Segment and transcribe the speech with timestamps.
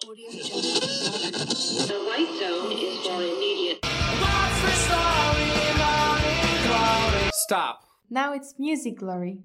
[0.00, 3.84] The light zone is for immediate.
[7.34, 7.84] Stop.
[8.08, 9.42] Now it's music glory.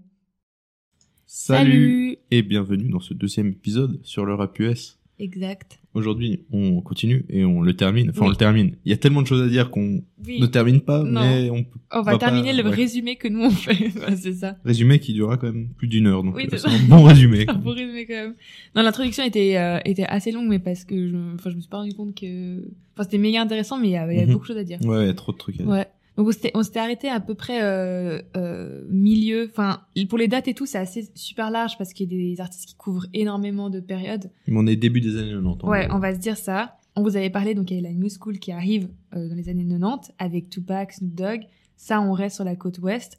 [1.25, 2.17] Salut, Salut.
[2.31, 4.97] et bienvenue dans ce deuxième épisode sur le rap US.
[5.17, 5.79] Exact.
[5.93, 8.09] Aujourd'hui, on continue et on le termine.
[8.09, 8.27] Enfin, Oui.
[8.27, 8.75] on le termine.
[8.83, 10.41] Il y a tellement de choses à dire qu'on Oui.
[10.41, 11.21] ne termine pas, Non.
[11.21, 12.75] mais on peut On va va pas- terminer le ouais.
[12.75, 13.87] résumé que nous on fait.
[13.95, 14.57] Voilà, c'est ça.
[14.65, 16.21] résumer qui durera quand même plus d'une heure.
[16.21, 17.45] Donc, Oui, euh, c'est un bon résumé.
[17.47, 18.35] Un beau résumé quand même.
[18.75, 21.69] Non, l'introduction était euh, était assez longue, mais parce que je, enfin, je me suis
[21.69, 22.57] pas rendu compte que,
[22.93, 24.33] enfin, c'était méga intéressant, mais il y avait, il y avait Mhm.
[24.33, 24.79] beaucoup de choses à dire.
[24.83, 25.67] Ouais, il y a trop de trucs à dire.
[25.71, 25.87] Ouais.
[26.17, 29.49] Donc on s'était, arrêté à peu près euh, euh, milieu.
[29.51, 32.41] Enfin, pour les dates et tout, c'est assez super large parce qu'il y a des
[32.41, 34.31] artistes qui couvrent énormément de périodes.
[34.47, 35.63] Mais on est début des années 90.
[35.63, 36.77] en Ouais, on va se dire ça.
[36.95, 39.35] On vous avait parlé, donc il y a la New School qui arrive euh, dans
[39.35, 41.41] les années 90 avec Tupac, Snoop Dogg.
[41.75, 43.17] Ça, on reste sur la côte ouest.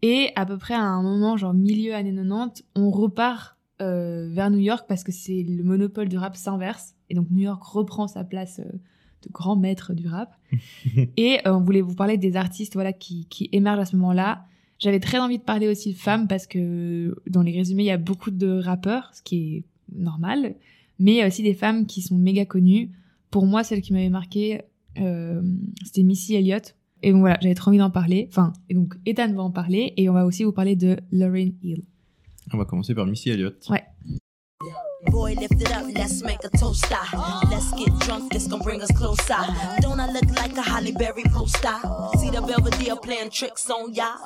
[0.00, 4.60] Et à peu près à un moment, genre milieu années 90, on repart vers New
[4.60, 6.94] York parce que c'est le monopole du rap s'inverse.
[7.10, 8.60] Et donc New York reprend sa place
[9.22, 10.36] de grand maître du rap.
[11.16, 14.44] Et euh, on voulait vous parler des artistes voilà, qui, qui émergent à ce moment-là.
[14.78, 17.90] J'avais très envie de parler aussi de femmes parce que dans les résumés, il y
[17.90, 19.64] a beaucoup de rappeurs, ce qui est
[19.94, 20.56] normal,
[20.98, 22.90] mais il y a aussi des femmes qui sont méga connues.
[23.30, 24.62] Pour moi, celle qui m'avait marqué,
[24.98, 25.40] euh,
[25.84, 26.74] c'était Missy Elliott.
[27.02, 28.26] Et donc voilà, j'avais trop envie d'en parler.
[28.28, 31.50] Enfin, et donc Ethan va en parler et on va aussi vous parler de Lauryn
[31.62, 31.84] Hill.
[32.52, 33.66] On va commencer par Missy Elliott.
[33.70, 33.82] Ouais.
[35.10, 37.40] Boy, lift it up, let's make a ah.
[37.50, 39.36] Let's get drunk, bring us closer.
[39.80, 41.24] Don't I look like a Holly Berry?
[42.18, 44.16] See the tricks on ya?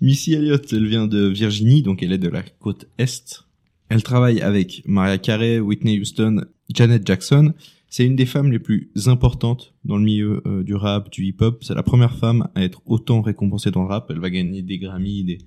[0.00, 3.44] Missy Elliott, elle vient de Virginie, donc elle est de la côte Est.
[3.88, 7.54] Elle travaille avec Mariah Carey, Whitney Houston, Janet Jackson.
[7.88, 11.64] C'est une des femmes les plus importantes dans le milieu euh, du rap, du hip-hop.
[11.64, 14.10] C'est la première femme à être autant récompensée dans le rap.
[14.10, 15.38] Elle va gagner des Grammys, des...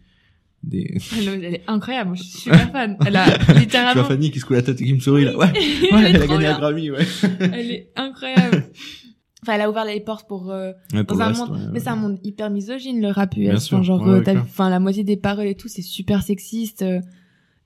[0.64, 0.98] des...
[1.18, 2.98] Elle, elle est incroyable, je suis super fan.
[3.06, 4.04] Elle a Je vois littéralement...
[4.04, 5.38] Fanny qui se coule la tête et qui me sourit là.
[5.38, 6.60] Ouais, Elle ouais est elle a gagné un bien.
[6.60, 7.06] Grammy, ouais.
[7.40, 8.64] Elle est incroyable.
[9.44, 10.52] Enfin, elle a ouvert les portes pour...
[10.52, 13.08] euh, Ouais, pour dans un reste, monde, ouais, mais c'est un monde hyper misogyne le
[13.08, 13.40] rap US.
[13.40, 16.84] Bien sûr, genre, euh, enfin, la moitié des paroles et tout, c'est super sexiste.
[16.84, 17.00] euh,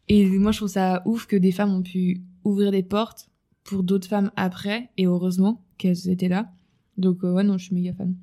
[0.07, 3.27] et moi, je trouve ça ouf que des femmes ont pu ouvrir des portes
[3.65, 6.49] pour d'autres femmes après, et heureusement qu'elles étaient là.
[6.97, 8.15] Donc euh, ouais, non, je suis méga fan.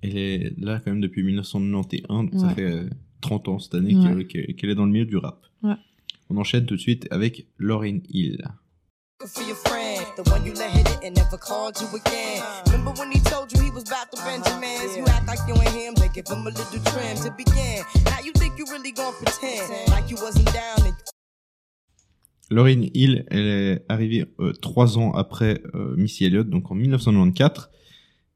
[0.00, 2.86] Elle est là quand même depuis 1991, donc ça fait
[3.22, 4.26] 30 ans cette année Ouais.
[4.26, 5.40] qu'elle- est dans le milieu du rap.
[5.62, 5.74] Ouais.
[6.28, 8.44] On enchaîne tout de suite avec Lauryn Hill.
[9.24, 12.42] for your friend, the one you let hit it and never called you again.
[12.66, 14.96] Remember when he told you he was about to Benjamins?
[14.98, 17.84] You act like you ain't him, they give him a little trim to begin.
[18.06, 19.88] Now you think you really gonna pretend?
[19.94, 20.94] Like you wasn't down and
[22.50, 27.70] Lauryn Hill, elle est arrivée euh, trois ans après euh, Missy Elliott, donc en 1994.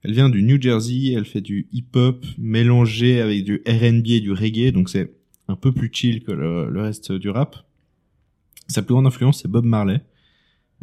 [0.02, 4.32] Elle vient du New Jersey, elle fait du hip-hop mélangé avec du R&B et du
[4.32, 5.12] reggae, donc c'est
[5.48, 7.66] un peu plus chill que le, le reste du rap.
[8.68, 10.00] Sa plus grande influence, c'est Bob Marley.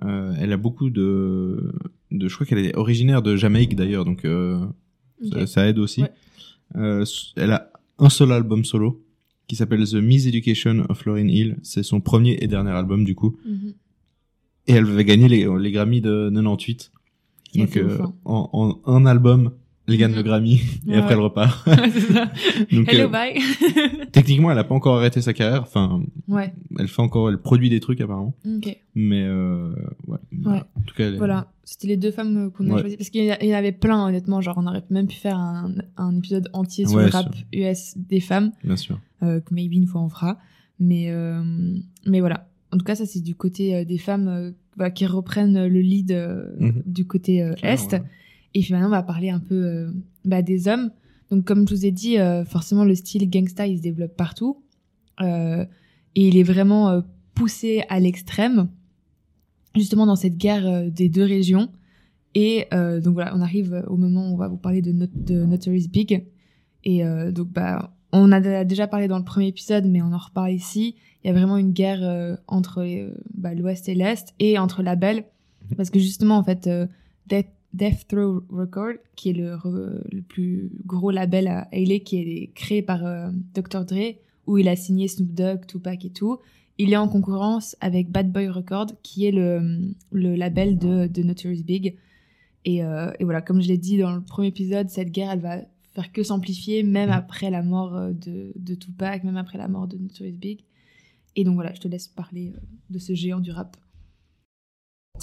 [0.03, 1.73] Euh, elle a beaucoup de,
[2.11, 4.65] de je crois qu'elle est originaire de Jamaïque d'ailleurs, donc euh,
[5.45, 6.01] ça, aide aussi.
[6.01, 6.11] Ouais.
[6.75, 9.05] Euh, elle a un seul album solo
[9.47, 11.57] qui s'appelle The Miseducation of Lauryn Hill.
[11.61, 13.37] C'est son premier et dernier album du coup.
[13.45, 13.73] Mhm.
[14.67, 16.92] Et elle va gagner les, les Grammy de 98.
[17.55, 18.13] Donc euh, hein.
[18.25, 18.49] en,
[18.85, 19.51] en un album,
[19.87, 20.17] elle gagne Mhm.
[20.17, 20.53] le Grammy
[20.87, 21.13] et Ouais, après ouais.
[21.13, 21.69] elle repart.
[21.91, 22.31] c'est ça.
[22.71, 23.33] Donc, Hello, euh, bye.
[24.11, 25.61] techniquement, elle a pas encore arrêté sa carrière.
[25.63, 28.33] Enfin, ouais, elle fait encore, elle produit des trucs apparemment.
[28.95, 29.73] Mais euh,
[30.07, 30.17] ouais.
[30.31, 30.67] voilà.
[30.77, 32.79] En tout cas, elle est- Voilà, c'était les deux femmes qu'on a Ouais.
[32.81, 32.97] choisies.
[32.97, 34.39] Parce qu'il y, en avait plein, honnêtement.
[34.41, 37.97] Genre, on aurait même pu faire un, un épisode entier sur Ouais, le rap US
[37.97, 38.51] des femmes.
[38.63, 38.99] bien sûr.
[39.21, 40.37] euh, que maybe une fois on fera.
[40.79, 41.11] Mais,
[42.05, 42.49] mais voilà.
[42.71, 46.45] En tout cas, ça, c'est du côté des femmes voilà, qui reprennent le lead euh,
[46.59, 46.83] Mhm.
[46.85, 47.93] du côté euh, Est.
[47.93, 48.01] ouais.
[48.55, 49.91] Et finalement, on va parler un peu euh,
[50.25, 50.91] bah, des hommes.
[51.31, 54.61] Donc, comme je vous ai dit, forcément, le style gangsta, il se développe partout.
[55.21, 55.65] Euh,
[56.15, 57.01] et il est vraiment
[57.33, 58.67] poussé à l'extrême,
[59.75, 61.69] justement dans cette guerre des deux régions.
[62.35, 65.07] Et euh, donc voilà, on arrive au moment où on va vous parler de, Not
[65.15, 66.23] de Notorious Big.
[66.83, 70.19] Et euh, donc, bah, on a déjà parlé dans le premier épisode, mais on en
[70.19, 70.95] reparle ici.
[71.23, 74.83] Il y a vraiment une guerre euh, entre euh, bah, l'Ouest et l'Est, et entre
[74.83, 75.25] labels.
[75.75, 76.85] Parce que justement, en fait, euh,
[77.25, 79.57] Death, Death Row Record, qui est le,
[80.29, 83.83] plus gros label à LA, qui est créé par euh, Dr.
[83.83, 86.37] Dre, où il a signé Snoop Dogg, Tupac et tout,
[86.77, 89.79] il est en concurrence avec Bad Boy Record, qui est le,
[90.11, 91.95] le label de, de Notorious Big.
[92.65, 95.57] Et, et voilà, comme je l'ai dit dans le premier épisode, cette guerre, elle va
[95.95, 97.15] faire que s'amplifier, même Mhm.
[97.15, 100.61] après la mort euh, de, de Tupac, même après la mort de Notorious Big.
[101.35, 102.59] Et donc voilà, je te laisse parler euh,
[102.89, 103.77] de ce géant du rap.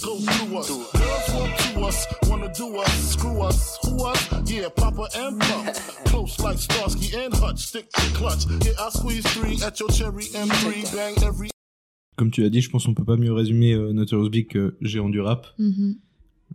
[0.01, 0.67] Go through us.
[0.67, 4.49] Girls want to us, wanna do us, screw us, who us?
[4.49, 5.75] Yeah, Papa and Pump.
[6.05, 8.45] Close like Starsky and Hutch, stick to clutch.
[8.65, 11.49] Yeah, I squeeze three at your cherry M3, bang every
[12.17, 14.77] comme tu l'as dit, je pense qu'on peut pas mieux résumer euh, Notorious Big que
[14.81, 15.47] géant du rap.
[15.57, 15.95] Mhm.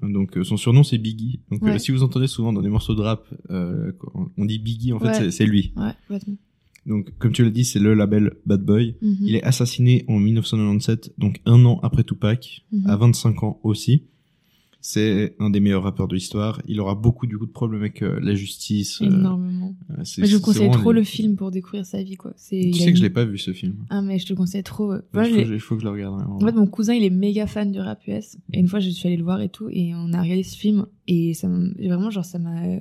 [0.02, 1.40] Donc euh, son surnom c'est Biggie.
[1.50, 3.92] Donc euh, si vous entendez souvent dans des morceaux de rap, euh,
[4.36, 5.30] on dit Biggie, en fait Ouais.
[5.30, 5.72] c'est- lui.
[5.76, 6.18] Ouais.
[6.86, 8.94] Donc comme tu l'as dit, c'est le label Bad Boy.
[9.02, 9.16] Mhm.
[9.22, 12.86] Il est assassiné en 1997, donc un an après Tupac, Mhm.
[12.86, 14.04] à 25 ans aussi.
[14.88, 16.62] C'est un des meilleurs rappeurs de l'histoire.
[16.68, 19.02] Il aura beaucoup du coup de problèmes avec euh, la justice.
[19.02, 19.74] euh, Énormément.
[19.90, 22.34] euh, Mais je vous conseille trop les- le film pour découvrir sa vie, quoi.
[22.34, 23.84] Tu a sais que je l'ai pas vu ce film.
[23.90, 24.94] Ah, mais je te conseille trop.
[24.94, 26.22] il, faut que je, il faut que je le regarde.
[26.30, 28.36] En fait, mon cousin, il est méga fan du rap US.
[28.52, 29.68] Et une fois, je suis allée le voir et tout.
[29.72, 30.86] Et on a regardé ce film.
[31.08, 32.78] Et ça vraiment, genre, ça m'a.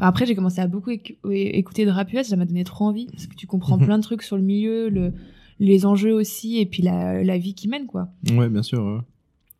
[0.00, 0.90] après, j'ai commencé à beaucoup
[1.30, 2.26] écouter de rap US.
[2.26, 3.06] Ça m'a donné trop envie.
[3.06, 5.14] Parce que tu comprends plein de trucs sur le milieu, le...
[5.60, 6.58] les enjeux aussi.
[6.58, 8.10] Et puis la, la vie qui mène, quoi.
[8.32, 9.02] Ouais, bien sûr.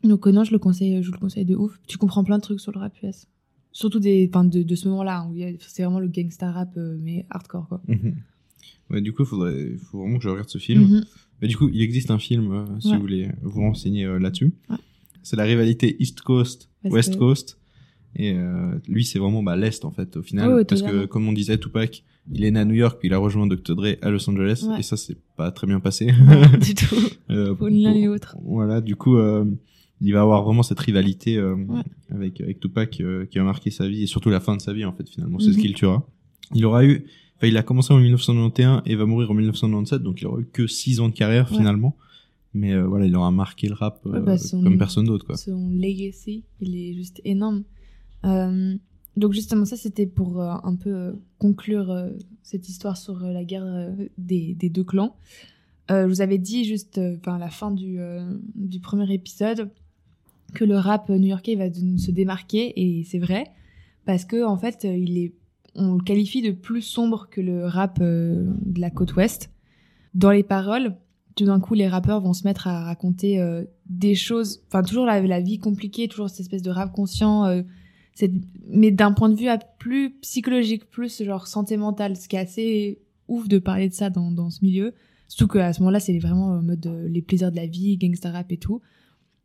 [0.04, 1.78] Donc, euh, non, je le conseille, je le conseille de ouf.
[1.86, 3.26] Tu comprends plein de trucs sur le rap US.
[3.70, 5.20] Surtout des, de, de ce moment-là.
[5.20, 7.80] hein, où c'est vraiment le gangsta rap, euh, mais hardcore, quoi.
[7.88, 8.14] Mhm.
[8.90, 10.82] Ouais, du coup, il faudrait, faut vraiment que je regarde ce film.
[10.82, 11.04] Mhm.
[11.40, 12.94] Mais du coup, il existe un film, euh, si Ouais.
[12.96, 14.52] vous voulez vous renseigner euh, là-dessus.
[14.68, 14.76] Ouais.
[15.22, 17.58] C'est la rivalité East Coast, West Coast.
[18.14, 20.52] Et euh, lui, c'est vraiment bah, l'Est, en fait, au final.
[20.52, 23.14] Ouais, parce que, comme on disait, Tupac, il est né à New York, puis il
[23.14, 23.74] a rejoint Dr.
[23.74, 24.66] Dre à Los Angeles.
[24.78, 26.06] Et ça, c'est pas très bien passé.
[26.60, 26.94] Du tout.
[27.56, 28.36] Pour l'un ni l'autre.
[28.44, 29.16] Voilà, du coup,
[30.02, 31.82] il va avoir vraiment cette rivalité euh, Ouais.
[32.10, 34.72] avec, avec Tupac euh, qui a marqué sa vie et surtout la fin de sa
[34.72, 35.38] vie, en fait, finalement.
[35.38, 35.52] C'est Mhm.
[35.54, 36.06] ce qui le tuera.
[36.54, 37.04] Il aura eu,
[37.36, 40.46] enfin, il a commencé en 1991 et va mourir en 1997, donc il aura eu
[40.52, 41.56] que 6 ans de carrière, Ouais.
[41.58, 41.96] finalement.
[42.54, 45.36] Mais euh, voilà, il aura marqué le rap Ouais, bah, son- comme personne d'autre, quoi.
[45.38, 47.62] Son legacy, il est juste énorme.
[49.16, 51.94] Donc justement, ça c'était pour un peu conclure
[52.42, 55.16] cette histoire sur la guerre des, des deux clans.
[55.90, 57.98] Je vous avais dit juste, enfin à la fin du,
[58.54, 59.70] du premier épisode,
[60.52, 63.46] que le rap new-yorkais va se démarquer et c'est vrai
[64.04, 65.34] parce que en fait, il est,
[65.74, 69.50] on le qualifie de plus sombre que le rap euh, de la côte ouest.
[70.14, 70.96] Dans les paroles,
[71.36, 75.06] tout d'un coup, les rappeurs vont se mettre à raconter euh, des choses, enfin toujours
[75.06, 77.62] la, vie compliquée, toujours cette espèce de rap conscient, euh,
[78.68, 82.40] mais d'un point de vue à plus psychologique, plus genre santé mentale, ce qui est
[82.40, 84.92] assez ouf de parler de ça dans, dans ce milieu.
[85.28, 88.52] Surtout qu'à ce moment-là, c'est vraiment en mode les plaisirs de la vie, gangsta rap
[88.52, 88.82] et tout.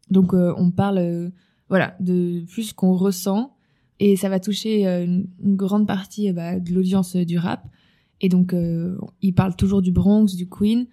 [0.09, 1.29] Donc euh, on parle, euh,
[1.69, 3.55] voilà, de plus qu'on ressent
[3.99, 7.67] et ça va toucher euh, une, grande partie bah, de l'audience du rap.
[8.19, 8.55] Et donc
[9.21, 10.87] il parle toujours du Bronx, du Queen,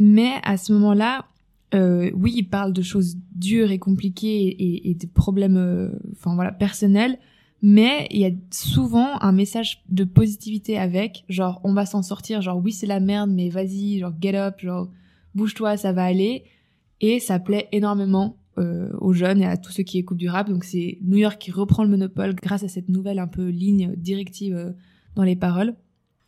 [0.00, 1.26] mais à ce moment-là,
[1.74, 6.50] euh, oui, il parle de choses dures et compliquées et, et, de problèmes, enfin voilà,
[6.50, 7.20] personnels.
[7.62, 12.42] Mais il y a souvent un message de positivité avec, genre on va s'en sortir,
[12.42, 14.88] genre oui c'est la merde, mais vas-y, genre get up, genre
[15.36, 16.44] bouge-toi, ça va aller.
[17.00, 20.48] Et ça plaît énormément euh, aux jeunes et à tous ceux qui écoutent du rap.
[20.50, 23.94] Donc c'est New York qui reprend le monopole grâce à cette nouvelle un peu ligne
[23.96, 24.72] directive euh,
[25.14, 25.74] dans les paroles.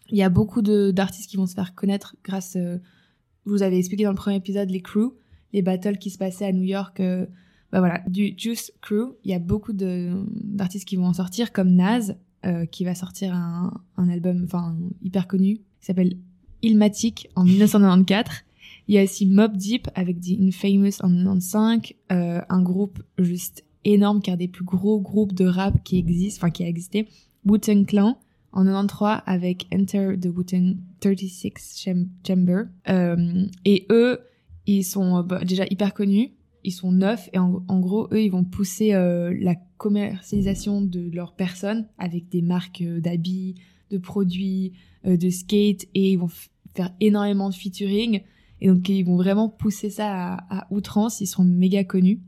[0.09, 2.79] Il y a beaucoup d'artistes qui vont se faire connaître grâce, euh,
[3.45, 5.15] vous avez expliqué dans le premier épisode, les crews,
[5.53, 7.01] les battles qui se passaient à New York.
[7.01, 11.75] bah voilà, du Juice Crew, il y a beaucoup d'artistes qui vont en sortir, comme
[11.75, 12.15] Nas,
[12.71, 16.17] qui va sortir un, un album enfin hyper connu, qui s'appelle
[16.63, 18.45] Illmatic en 1994.
[18.89, 21.81] Il y a aussi Mob Deep avec The Infamous en 95,
[22.11, 26.51] euh, un groupe juste énorme un des plus gros groupes de rap qui existe, enfin
[26.51, 27.09] qui a existé.
[27.47, 28.19] Wu-Tang Clan
[28.53, 32.65] en 93 avec Enter the Wu-Tang 36 Cham- Chamber.
[32.89, 34.21] Euh, et eux,
[34.67, 36.31] ils sont euh, bah, déjà hyper connus,
[36.65, 37.51] ils sont neufs et en,
[37.81, 43.57] gros, eux, ils vont pousser la commercialisation de leur personne avec des marques d'habits,
[43.91, 44.73] de produits,
[45.05, 46.31] de skate et ils vont
[46.75, 48.21] faire énormément de featuring.
[48.63, 51.21] Et donc, ils vont vraiment pousser ça à, outrance.
[51.21, 52.21] Ils sont méga connus.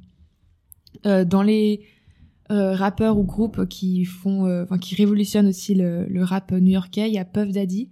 [1.07, 1.83] Euh, dans les
[2.51, 7.19] euh, rappeurs ou groupes qui font, euh, qui révolutionnent aussi le, rap new-yorkais, il y
[7.19, 7.89] a Puff Daddy,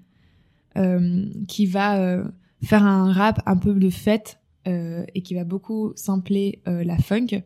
[1.47, 2.25] qui va
[2.65, 7.43] faire un rap un peu de fête et qui va beaucoup sampler la funk.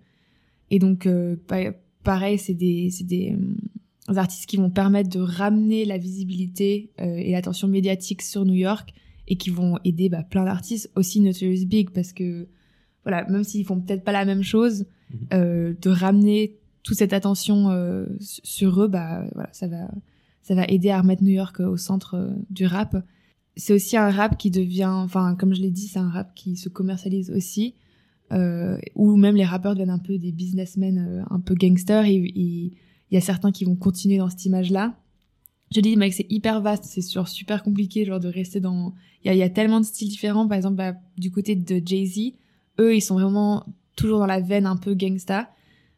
[0.71, 1.07] Et donc,
[1.47, 1.73] pa-
[2.05, 2.91] pareil, c'est des,
[4.09, 8.95] artistes qui vont permettre de ramener la visibilité et l'attention médiatique sur New York
[9.29, 12.49] et qui vont aider bah, plein d'artistes, aussi Notorious Big, parce que,
[13.05, 15.19] voilà, même s'ils font peut-être pas la même chose, Mhm.
[15.35, 19.89] euh, de ramener toute cette attention euh, sur eux, bah, voilà, ça va,
[20.43, 22.97] ça va aider à remettre New York euh, au centre euh, du rap.
[23.57, 26.57] C'est aussi un rap qui devient, enfin, comme je l'ai dit, c'est un rap qui
[26.57, 27.75] se commercialise aussi,
[28.33, 32.15] euh, où même les rappeurs deviennent un peu des businessmen, euh, un peu gangsters, et
[32.15, 32.73] il
[33.13, 34.97] y a certains qui vont continuer dans cette image-là.
[35.75, 38.95] Je dis, mec, c'est hyper vaste, c'est sur super compliqué, genre de rester dans.
[39.25, 40.47] Il y a, tellement de styles différents.
[40.47, 42.35] Par exemple, bah, du côté de Jay Z,
[42.79, 45.51] eux, ils sont vraiment toujours dans la veine un peu gangsta.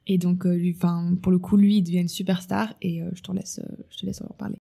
[0.07, 0.75] Et donc, euh,
[1.23, 2.73] pour le coup, lui, il devient une superstar.
[2.81, 4.57] Et euh, je te laisse, euh, je te laisse en parler.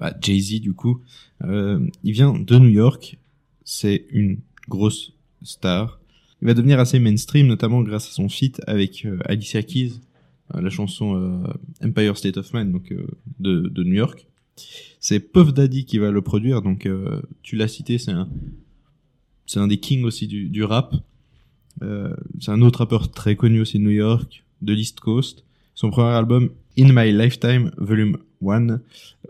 [0.00, 1.02] Bah, Jay-Z, du coup,
[1.44, 3.18] euh, il vient de New York.
[3.64, 4.38] C'est une
[4.68, 6.00] grosse star.
[6.42, 10.00] Il va devenir assez mainstream, notamment grâce à son feat avec euh, Alicia Keys,
[10.54, 12.94] euh, la chanson euh, Empire State of Mind, donc
[13.38, 14.26] de, New York.
[15.00, 16.88] C'est Puff Daddy qui va le produire, donc
[17.42, 18.28] tu l'as cité, c'est un,
[19.46, 20.94] c'est un des kings aussi du, du rap.
[22.40, 25.44] C'est un autre rappeur très connu aussi de New York, de l'East Coast.
[25.74, 28.80] Son premier album, In My Lifetime, Volume 1,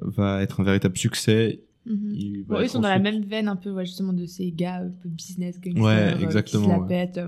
[0.00, 1.60] va être un véritable succès.
[1.86, 4.26] Il va Bon, eux être sont dans la même veine un peu ouais, justement de
[4.26, 7.20] ces gars un peu business gangsters Ouais, euh, qui exactement, se la pètent.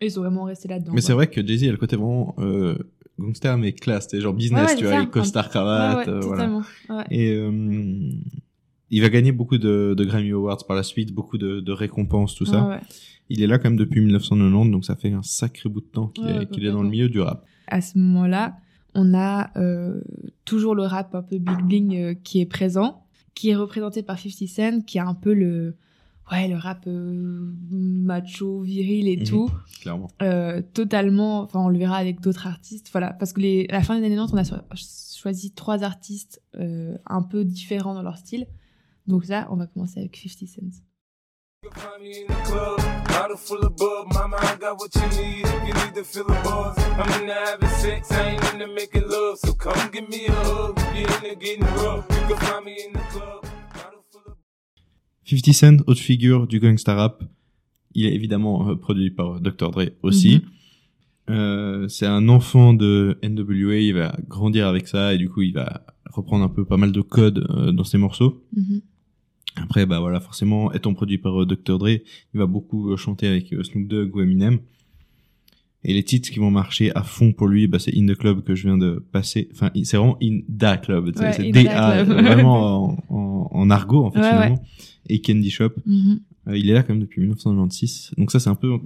[0.00, 0.92] Ils sont vraiment restés là-dedans.
[0.92, 2.76] Mais c'est vrai que Jay-Z a le côté vraiment euh,
[3.18, 6.60] gangster mais classe, c'est genre business, tu vois, avec costard cravate, euh, voilà.
[7.10, 8.10] Et euh,
[8.90, 12.34] il va gagner beaucoup de, de Grammy Awards par la suite, beaucoup de, de récompenses,
[12.34, 12.80] tout ça.
[13.30, 16.08] Il est là quand même depuis 1990, donc ça fait un sacré bout de temps
[16.08, 16.26] qu'il
[16.66, 17.44] est, dans le milieu du rap.
[17.66, 18.56] À ce moment-là,
[18.94, 20.00] on a euh,
[20.44, 24.18] toujours le rap un peu big bling euh, qui est présent, qui est représenté par
[24.18, 25.76] 50 Cent, qui a un peu le
[26.32, 29.24] ouais le rap euh, macho viril et Mhm.
[29.24, 29.50] tout
[29.82, 30.08] Clairement.
[30.22, 33.82] euh, totalement enfin on le verra avec d'autres artistes voilà parce que les, à la
[33.82, 38.02] fin des années 90 on a cho- choisi trois artistes euh, un peu différents dans
[38.02, 38.46] leur style
[39.06, 40.62] donc là on va commencer avec 50 Cent
[41.72, 42.78] find me in the club,
[43.08, 44.12] bottle full of bub.
[44.12, 46.76] Mama, I got what you need if you need to feel the buzz.
[46.78, 49.38] I'm into having sex, I ain't into making love.
[49.38, 52.04] So come give me a hug if you're into getting rough.
[52.10, 53.42] You can find me in the club,
[53.74, 54.36] bottle full of
[55.24, 57.22] 50 Cent, autre figure du gangsta rap.
[57.94, 59.70] Il est évidemment euh, produit par Dr.
[59.70, 60.36] Dre aussi.
[60.36, 60.50] Mhm.
[61.30, 65.54] Euh, c'est un enfant de NWA, il va grandir avec ça et du coup il
[65.54, 68.44] va reprendre un peu pas mal de codes euh, dans ses morceaux.
[68.54, 68.82] Mhm.
[69.56, 71.78] Après, bah voilà, forcément, étant produit par euh, Dr.
[71.78, 72.02] Dre, il
[72.38, 74.58] va beaucoup euh, chanter avec euh, Snoop Dogg ou Eminem.
[75.84, 78.42] Et les titres qui vont marcher à fond pour lui, bah, c'est In the Club
[78.42, 79.48] que je viens de passer.
[79.52, 81.12] Enfin, c'est vraiment In Da Club.
[81.16, 84.62] Ouais, c'est D-A, vraiment en, en, en argot, en fait, Ouais, finalement.
[85.08, 85.70] Et Candy Shop.
[85.84, 86.20] Mhm.
[86.48, 88.12] Euh, il est là quand même depuis 1996.
[88.16, 88.78] Donc ça, c'est un peu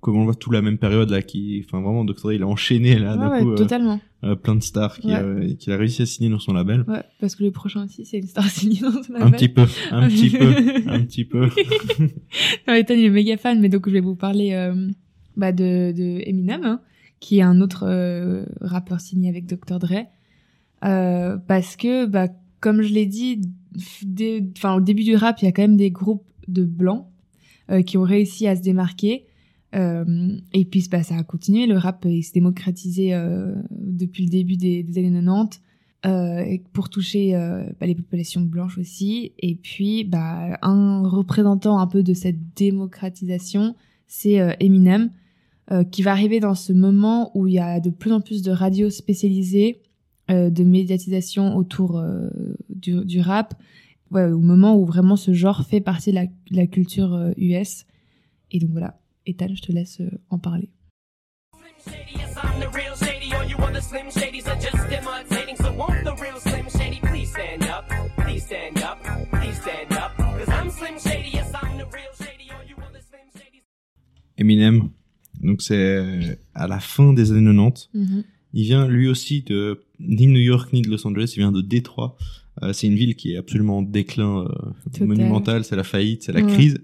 [0.00, 2.14] comme on le voit tout la même période là, qui, enfin vraiment, Dr.
[2.22, 5.12] Dre, il a enchaîné là, d'un ouais, coup, euh, totalement euh, plein de stars Ouais.
[5.14, 6.84] a, qu'il a réussi à signer dans son label.
[6.88, 9.32] ouais parce que le prochain aussi c'est une star signée dans son Un label.
[9.32, 10.46] petit peu, un petit peu,
[10.86, 11.48] un petit peu.
[12.68, 14.88] Non, Ethan, il est méga fan, mais donc je vais vous parler euh,
[15.36, 16.80] bah, de, de Eminem, hein,
[17.20, 19.78] qui est un autre euh, rappeur signé avec Dr.
[19.78, 20.04] Dre.
[20.84, 22.28] Euh, parce que, bah,
[22.60, 23.40] comme je l'ai dit,
[24.04, 27.06] dès- enfin, au début du rap, il y a quand même des groupes de blancs
[27.70, 29.24] euh, qui ont réussi à se démarquer.
[29.74, 31.66] Euh, et puis, bah, ça a continué.
[31.66, 35.60] Le rap, il s'est démocratisé euh, depuis le début des, années 90
[36.06, 39.32] euh, et pour toucher euh, bah, les populations blanches aussi.
[39.38, 43.74] Et puis, bah, un représentant un peu de cette démocratisation,
[44.06, 45.10] c'est euh, Eminem,
[45.70, 48.42] euh, qui va arriver dans ce moment où il y a de plus en plus
[48.42, 49.82] de radios spécialisées,
[50.30, 52.28] euh, de médiatisation autour euh,
[52.68, 53.54] du, rap,
[54.12, 56.20] au moment où vraiment ce genre fait partie de
[56.50, 57.86] la, culture euh, US.
[58.50, 60.70] Et donc voilà, Ethan, je te laisse euh, en parler.
[74.36, 74.88] Eminem.
[75.42, 77.90] Donc c'est à la fin des années 90.
[77.94, 78.24] Mhm.
[78.54, 81.52] Il vient lui aussi de ni de New York ni de Los Angeles, il vient
[81.52, 82.16] de Détroit.
[82.62, 86.32] Euh, c'est une ville qui est absolument en déclin euh, monumental, c'est la faillite, c'est
[86.32, 86.52] la Ouais.
[86.52, 86.78] crise.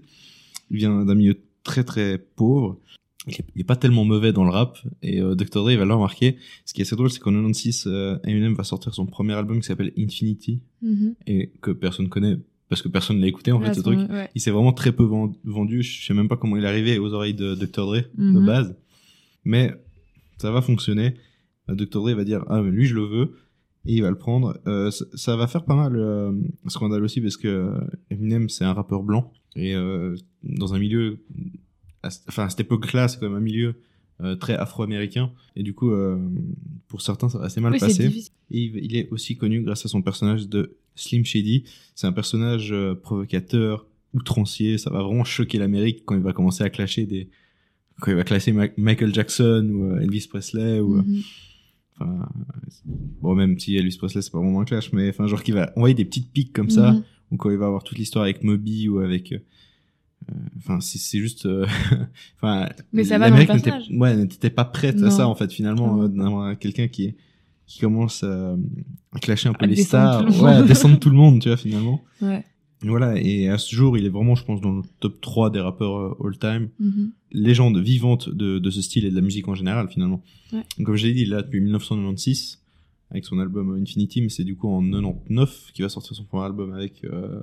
[0.69, 2.79] Il vient d'un milieu très très pauvre.
[3.27, 5.61] Il est, il est pas tellement mauvais dans le rap et euh, Dr.
[5.63, 6.37] Dre il va le remarquer.
[6.63, 9.59] Ce qui est assez drôle, c'est qu'en 96, euh, Eminem va sortir son premier album
[9.59, 11.15] qui s'appelle Infinity Mhm.
[11.25, 12.37] et que personne connaît
[12.69, 13.97] parce que personne l'a écouté en fait ce truc.
[14.09, 14.29] ouais.
[14.35, 15.81] Il s'est vraiment très peu ven- vendu.
[15.83, 17.85] Je sais même pas comment il est arrivé aux oreilles de Dr.
[17.87, 18.45] Dre de Mhm.
[18.45, 18.75] base.
[19.43, 19.73] Mais
[20.37, 21.15] ça va fonctionner.
[21.67, 22.01] Dr.
[22.01, 23.37] Dre va dire ah mais lui je le veux
[23.85, 24.57] et il va le prendre.
[24.67, 26.31] Euh, ça, ça va faire pas mal euh,
[26.67, 27.71] scandale aussi parce que
[28.09, 31.19] Eminem c'est un rappeur blanc et euh, dans un milieu,
[32.03, 33.75] à enfin à cette époque-là c'est quand même un milieu
[34.21, 36.17] euh, très afro-américain et du coup euh,
[36.87, 37.79] pour certains ça va assez mal Oui.
[38.51, 41.65] Et il il est aussi connu grâce à son personnage de Slim Shady.
[41.95, 44.77] C'est un personnage euh, provocateur, outrancier.
[44.77, 47.27] Ça va vraiment choquer l'Amérique quand il va commencer à clasher des,
[47.99, 51.21] quand il va classer Ma- Michael Jackson ou Elvis Presley ou, Mhm.
[51.99, 55.43] Enfin, euh, bon, même si Elvis Presley c'est pas vraiment un clash, mais enfin, genre
[55.43, 57.03] qu'il va envoyer des petites piques comme ça, Mhm.
[57.31, 59.39] ou quand il va avoir toute l'histoire avec Moby ou avec, euh,
[60.31, 61.47] euh, enfin, c'est juste,
[62.41, 63.89] enfin, Mais ça va dans le personnage.
[63.91, 67.15] ouais, n'était pas prête à ça en fait finalement, euh, d'avoir quelqu'un qui est
[67.67, 68.55] qui commence à,
[69.11, 71.49] à clasher un peu À les stars, le ouais, à descendre tout le monde, tu
[71.49, 72.03] vois, finalement.
[72.21, 72.43] Ouais.
[72.83, 75.59] Voilà, et à ce jour, il est vraiment, je pense, dans le top 3 des
[75.61, 76.69] rappeurs all-time.
[76.79, 77.11] Mhm.
[77.35, 80.21] Légende vivante de, de ce style et de la musique en général, finalement.
[80.53, 80.63] Ouais.
[80.77, 82.59] Donc, comme je l'ai dit, là depuis 1996,
[83.11, 86.45] avec son album Infinity, mais c'est du coup en 99 qu'il va sortir son premier
[86.45, 87.39] album avec, euh,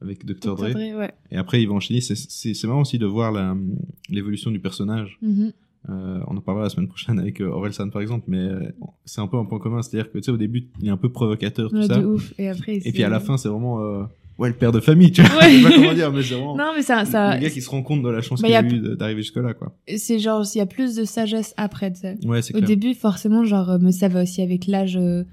[0.00, 0.34] avec Dr.
[0.34, 0.56] Dr.
[0.56, 0.70] Dre.
[0.70, 1.10] Dre, ouais.
[1.30, 2.00] Et après, il va enchaîner.
[2.00, 3.54] C'est- marrant aussi de voir
[4.08, 5.18] l'évolution du personnage.
[5.22, 5.52] Mhm.
[5.88, 8.48] Euh, on en parlera la semaine prochaine avec euh, Orelsan, par exemple, mais
[9.04, 9.82] c'est un peu un point commun.
[9.82, 11.98] C'est-à-dire que, tu sais, au début, il est un peu provocateur, tout Ouais, ça.
[12.00, 12.34] de ouf.
[12.38, 15.22] Et après, Et puis à la fin, c'est vraiment ouais le père de famille, tu
[15.22, 15.38] vois.
[15.40, 15.50] Ouais.
[15.52, 17.60] Je sais pas comment dire, mais c'est vraiment Non, mais ça, ça, le gars qui
[17.62, 19.54] se rend compte de la chance Bah, qu'il y a, a eu d'arriver jusque là,
[19.54, 19.74] quoi.
[19.96, 22.16] c'est genre, il y a plus de sagesse après, tu sais.
[22.24, 22.68] Ouais, c'est Au clair.
[22.68, 25.24] début, forcément, genre, euh, mais ça va aussi avec l'âge, euh,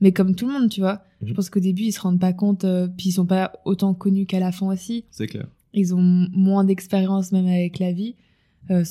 [0.00, 1.02] mais comme tout le monde, tu vois.
[1.22, 1.34] Je Mhm.
[1.34, 4.26] pense qu'au début, ils se rendent pas compte, euh, puis ils sont pas autant connus
[4.26, 5.04] qu'à la fin aussi.
[5.10, 5.46] C'est clair.
[5.74, 8.14] Ils ont moins d'expérience même avec la vie.
[8.70, 8.84] Euh,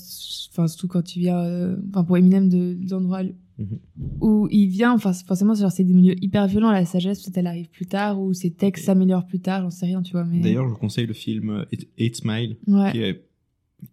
[0.51, 3.23] Enfin, surtout quand tu viens, euh, enfin, pour Eminem, de, de l'endroit
[3.57, 3.77] Mhm.
[4.21, 6.71] où il vient, enfin, forcément, c'est des milieux hyper violents.
[6.71, 9.85] La sagesse, peut-être elle arrive plus tard, ou ses textes s'améliorent plus tard, j'en sais
[9.85, 10.25] rien, tu vois.
[10.25, 10.39] Mais...
[10.41, 11.65] D'ailleurs, je vous conseille le film euh,
[11.97, 12.91] Eight- ouais.
[12.91, 13.23] qui est,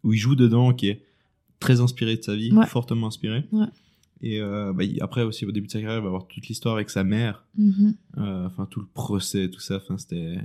[0.03, 1.03] où il joue dedans, qui est
[1.61, 2.67] très inspiré de sa vie, Ouais.
[2.67, 3.45] fortement inspiré.
[3.53, 3.67] Ouais.
[4.21, 6.75] Et euh, bah, après aussi, au début de sa carrière, il va avoir toute l'histoire
[6.75, 7.95] avec sa mère, Mhm.
[8.17, 9.77] enfin tout le procès, tout ça.
[9.77, 10.39] Enfin, c'était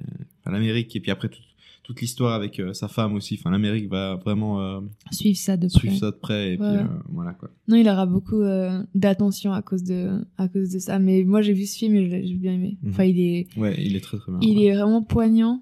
[0.46, 0.96] l'Amérique.
[0.96, 1.42] Et puis après, toute-
[1.84, 3.36] toute l'histoire avec euh, sa femme aussi.
[3.40, 4.80] Enfin, l'Amérique va vraiment euh,
[5.12, 6.00] Suivre ça de suivre près.
[6.00, 6.54] ça de près.
[6.54, 6.78] Et puis Ouais.
[6.78, 7.50] euh, voilà quoi.
[7.68, 10.98] Non, il aura beaucoup euh, d'attention à cause de à cause de ça.
[11.00, 12.78] Mais moi, j'ai vu ce film et j'ai j'ai bien aimé.
[12.84, 12.90] Mhm.
[12.92, 14.40] Enfin, il est Ouais, il est très très bien.
[14.42, 15.62] il est vraiment poignant.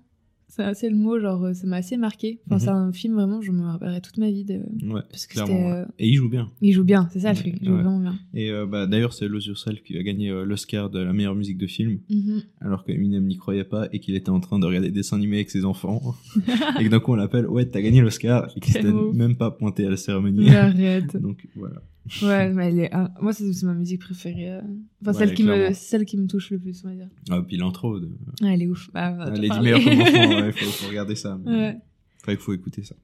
[0.53, 2.41] C'est assez le mot, genre euh, ça m'a assez marqué.
[2.45, 2.59] Enfin, Mhm.
[2.59, 4.55] c'est un film vraiment, je me rappellerai toute ma vie de
[4.85, 5.53] Ouais, parce que clairement.
[5.67, 5.71] ouais.
[5.71, 6.51] euh, Et il joue bien.
[6.61, 7.55] Il joue bien, c'est ça le truc.
[7.61, 7.81] Il joue ouais.
[7.81, 8.15] vraiment bien.
[8.33, 11.35] Et euh, bah, d'ailleurs, c'est Lose Yourself qui a gagné euh, l'Oscar de la meilleure
[11.35, 12.41] musique de film, Mhm.
[12.59, 15.15] alors que Eminem n'y croyait pas et qu'il était en train de regarder des dessins
[15.15, 16.01] animés avec ses enfants.
[16.79, 19.51] et que d'un coup, on l'appelle, ouais, t'as gagné l'Oscar, et qu'il s'était même pas
[19.51, 20.49] pointé à la cérémonie.
[20.49, 21.15] Mais arrête.
[21.21, 21.81] Donc voilà.
[22.23, 22.91] Ouais, mais elle est.
[23.21, 24.51] moi, c'est ma musique préférée.
[24.53, 24.61] euh.
[25.01, 27.09] Enfin, Ouais, celle qui me celle qui me touche le plus, on va dire.
[27.29, 28.09] Ah, puis l'intro, de...
[28.41, 28.89] Ah, elle est ouf.
[28.93, 29.71] Ah, va elle est dit parler.
[29.73, 31.37] meilleure comme enfant, ouais, faut, faut regarder ça.
[31.43, 31.77] mais- Ouais.
[32.21, 32.95] Enfin, il faut écouter ça.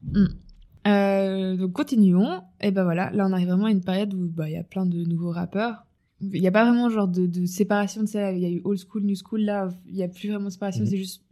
[0.88, 2.42] Euh, donc continuons.
[2.62, 4.64] Et ben voilà, là on arrive vraiment à une période où bah il y a
[4.64, 5.86] plein de nouveaux rappeurs.
[6.22, 8.32] Il y a pas vraiment genre de, de séparation de ça.
[8.32, 9.42] Il y a eu old school, new school.
[9.42, 10.84] Là, il y a plus vraiment de séparation.
[10.84, 10.90] Mhm.
[10.90, 11.24] C'est juste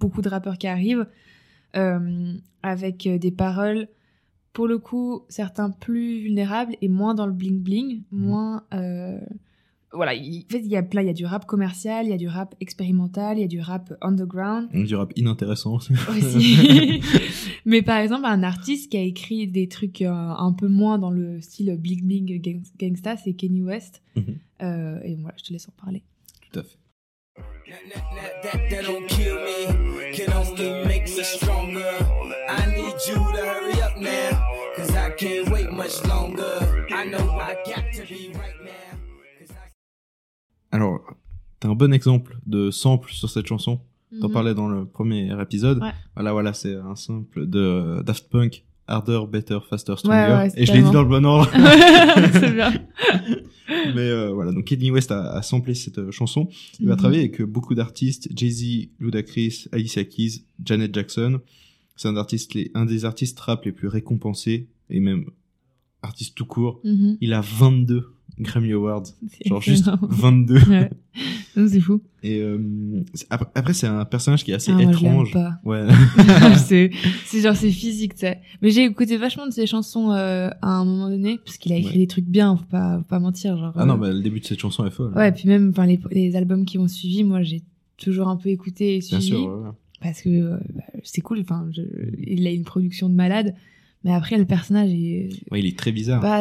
[0.00, 1.06] beaucoup de rappeurs qui arrivent
[1.76, 3.86] euh, avec des paroles.
[4.52, 8.20] Pour le coup, certains plus vulnérables et moins dans le bling bling, Mhm.
[8.26, 8.64] moins.
[8.74, 9.18] euh,
[9.94, 11.02] voilà, il, en fait, il y a plein.
[11.02, 13.48] Il y a du rap commercial, il y a du rap expérimental, il y a
[13.48, 15.74] du rap underground dit rap inintéressant.
[15.76, 15.92] aussi.
[17.66, 21.10] Mais par exemple, un artiste qui a écrit des trucs euh, un peu moins dans
[21.10, 24.02] le style bling bling gang- gangsta, c'est Kenny West.
[24.16, 24.36] Mhm.
[24.62, 26.02] Euh, et voilà, je te laisse en parler.
[26.52, 26.78] Tout à fait.
[34.02, 34.36] Now,
[34.76, 36.86] cause I can't wait much longer.
[36.90, 38.98] I know I got to be right now.
[40.70, 41.00] Alors,
[41.60, 43.80] t'as un bon exemple de sample sur cette chanson.
[44.20, 44.32] T'en Mhm.
[44.32, 45.80] parlais dans le premier épisode.
[45.82, 45.92] Ouais.
[46.14, 50.34] Voilà, voilà, c'est un sample de Daft Punk, Harder, Better, Faster, Stronger.
[50.34, 51.50] ouais, et je l'ai dit dans le bon ordre.
[52.32, 52.72] c'est bien.
[53.94, 56.48] Mais euh, voilà, donc Kanye West a, a samplé cette euh, chanson.
[56.80, 56.98] Il va Mhm.
[56.98, 61.40] travailler avec euh, beaucoup d'artistes, Jay-Z, Ludacris, Alicia Keys, Janet Jackson.
[62.02, 65.26] C'est un, artiste, les- un des artistes rap les plus récompensés, et même
[66.02, 66.80] artiste tout court.
[66.82, 67.16] Mhm.
[67.20, 68.08] Il a 22
[68.40, 69.04] Grammy Awards.
[69.46, 70.08] Genre juste énorme.
[70.10, 70.58] 22.
[70.68, 70.90] Ouais.
[71.54, 72.00] C'est fou.
[72.24, 75.34] Et euh, après, c'est un personnage qui est assez Ah, moi, je étrange.
[75.64, 75.86] Ouais.
[76.56, 76.90] c'est
[77.40, 80.84] genre c'est physique tu sais mais j'ai écouté vachement de ses chansons euh, à un
[80.86, 81.98] moment donné parce qu'il a écrit Ouais.
[81.98, 84.40] des trucs bien faut pas faut pas mentir genre ah non, euh, bah, le début
[84.40, 85.12] de cette chanson est folle.
[85.14, 87.62] ouais puis même enfin les, les albums qui ont suivi moi j'ai
[87.98, 89.40] toujours un peu écouté et Bien suivi sûr.
[89.46, 89.70] ouais, ouais.
[90.02, 91.66] Parce que euh, bah, c'est cool enfin
[92.18, 93.54] il a une production de malade
[94.04, 96.20] mais après le personnage est Ouais, il est très bizarre.
[96.20, 96.40] bah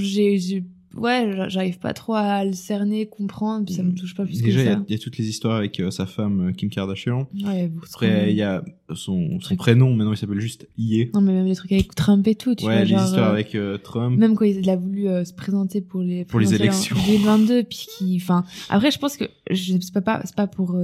[0.00, 0.64] j'ai
[0.96, 4.42] ouais j'a- j'arrive pas trop à le cerner comprendre puis ça me touche pas plus
[4.42, 6.52] Déjà, que ça a- il y a toutes les histoires avec euh, sa femme euh,
[6.52, 7.28] Kim Kardashian.
[7.44, 11.10] ouais, Après, il y a son, son prénom, maintenant il s'appelle juste Ye.
[11.14, 13.28] non mais même les trucs avec Trump et tout tu Ouais, vois les genre, histoires
[13.28, 14.18] euh, avec euh, Trump.
[14.18, 16.96] même quand il a voulu se présenter pour les Pour les élections.
[17.06, 20.74] 2022 puis qui enfin après je pense que je c'est pas c'est pas pour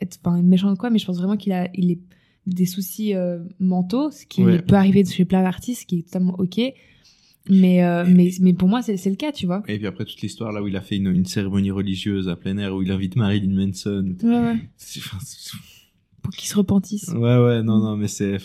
[0.00, 1.98] être enfin méchant ou quoi mais je pense vraiment qu'il a il est
[2.46, 4.62] des soucis euh, mentaux ce qui Ouais.
[4.62, 6.60] peut arriver chez plein d'artistes ce qui est totalement ok
[7.48, 10.20] mais euh, mais mais pour moi c'est le cas tu vois Et puis après, toute
[10.20, 12.90] l'histoire là où il a fait une, une cérémonie religieuse à plein air où il
[12.92, 14.14] invite Marilyn Manson.
[14.22, 14.58] ouais ouais
[14.98, 15.18] enfin,
[16.22, 18.36] pour qu'ils se repentissent Ouais, ouais, non, non, mais c'est.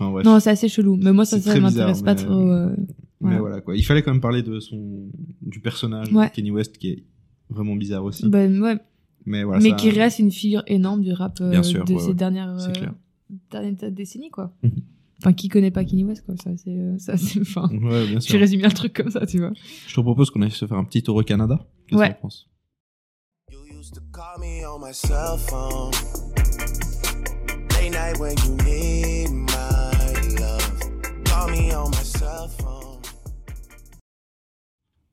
[0.00, 0.24] bref.
[0.24, 2.74] non c'est assez chelou mais moi ça ça m'intéresse pas trop euh,
[3.20, 3.38] Mais voilà.
[3.40, 3.76] voilà, quoi.
[3.76, 5.08] Il fallait quand même parler de son.
[5.42, 6.28] du personnage Ouais.
[6.28, 7.04] de Kenny West qui est
[7.50, 8.26] vraiment bizarre aussi.
[8.28, 8.76] bah, ouais
[9.26, 9.60] mais voilà.
[9.62, 12.08] mais ça- qui reste une figure énorme du rap euh, Bien sûr, de ouais, ces
[12.08, 12.14] ouais.
[12.14, 12.86] dernières euh,
[13.50, 14.70] dernières décennies quoi Mhm.
[15.20, 18.20] enfin qui connaît pas Kanye West quoi ça c'est euh, ça c'est enfin Ouais, bien
[18.20, 18.38] je sûr.
[18.38, 19.52] résume bien le truc comme ça tu vois
[19.86, 21.66] Je te propose qu'on aille se faire un petit tour au Canada.
[21.86, 22.16] Qu'est-ce Ouais.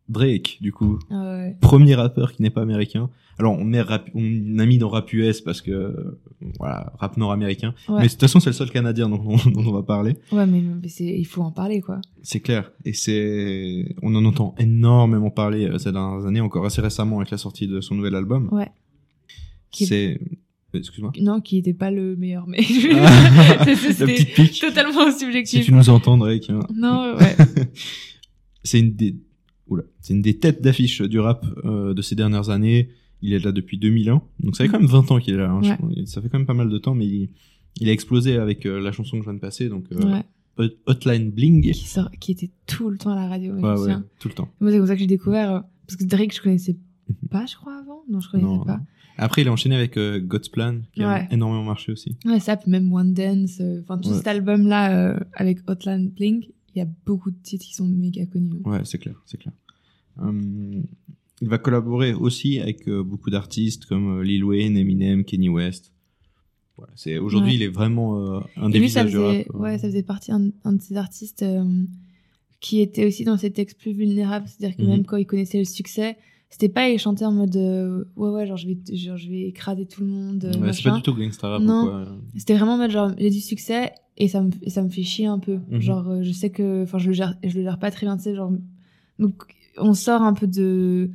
[0.08, 1.58] Drake, du coup, Ah ouais.
[1.62, 3.10] premier rappeur qui n'est pas américain.
[3.39, 5.95] Alors on met rap, on a mis dans rap US parce que
[6.60, 7.73] voilà rap nord-américain.
[7.88, 7.99] Ouais.
[8.02, 10.15] Mais de toute façon c'est le seul canadien dont, on- dont on va parler.
[10.34, 12.02] Ouais, mais, mais c'est, il faut en parler, quoi.
[12.21, 12.71] C'est clair.
[12.84, 17.32] Et c'est, on en entend énormément parler euh, ces dernières années, encore assez récemment avec
[17.32, 18.49] la sortie de son nouvel album.
[18.52, 18.67] Ouais.
[19.71, 20.19] C'est,
[20.73, 21.12] excuse-moi.
[21.21, 24.25] Non, qui était pas le meilleur, mais c'était
[24.60, 25.65] totalement Si subjectif.
[25.65, 26.49] tu nous entends, Drake.
[26.49, 26.60] hein.
[26.75, 27.36] Non, ouais.
[28.63, 29.15] c'est une des,
[29.67, 32.89] oula, c'est une des têtes d'affiche du rap euh, de ces dernières années.
[33.22, 35.50] Il est là depuis 2001, donc ça fait quand même 20 ans qu'il est là.
[35.52, 35.62] hein.
[35.62, 36.06] Ouais.
[36.06, 37.30] Ça fait quand même pas mal de temps, mais il,
[37.82, 40.22] il a explosé avec euh, la chanson que je viens de passer, donc euh,
[40.58, 40.70] ouais.
[40.88, 41.72] Hotline Bling.
[41.72, 43.54] Qui, sort, qui était tout le temps à la radio.
[43.56, 44.50] Ouais, ouais, tout le temps.
[44.62, 45.52] Moi, c'est comme ça que j'ai découvert.
[45.52, 46.78] euh, Parce que Drake, je connaissais
[47.30, 48.04] pas, je crois, avant.
[48.10, 48.78] Non, je connaissais Non, pas.
[48.78, 48.84] non.
[49.18, 52.16] Après, il a enchaîné avec God's Plan, qui a énormément marché aussi.
[52.26, 53.62] Ouais, ça, puis même One Dance.
[53.82, 57.86] Enfin, tout cet album-là, avec Hotline Bling, il y a beaucoup de titres qui sont
[57.86, 58.62] méga connus.
[58.64, 58.70] hein.
[58.72, 59.54] Ouais, c'est clair, c'est clair.
[60.22, 60.84] Hum,
[61.41, 65.93] il va collaborer aussi avec euh, beaucoup d'artistes comme euh, Lil Wayne, Eminem, Kanye West.
[66.78, 67.56] Voilà, c'est aujourd'hui Ouais.
[67.58, 69.56] il est vraiment euh, un des lui, ça visages du faisait, rap.
[69.56, 69.60] euh.
[69.60, 71.43] ouais, ça faisait partie d'un un de ces artistes
[72.60, 74.47] qui était aussi dans ses textes plus vulnérables.
[74.47, 74.88] C'est-à-dire que Mhm.
[74.89, 76.17] même quand il connaissait le succès,
[76.49, 79.41] c'était pas il chantait en mode euh, ouais ouais genre je vais genre je vais
[79.47, 80.43] écraser tout le monde.
[80.62, 81.84] Ouais, c'est pas du tout gangsta rap Non.
[81.84, 82.08] ou quoi.
[82.36, 85.04] C'était vraiment en mode genre j'ai du succès et ça me et ça me fait
[85.04, 85.60] chier un peu.
[85.69, 85.80] Mhm.
[85.82, 88.17] Genre euh, je sais que enfin je le gère je le gère pas très bien,
[88.17, 88.52] tu sais genre
[89.19, 89.43] donc
[89.78, 91.12] on sort un peu de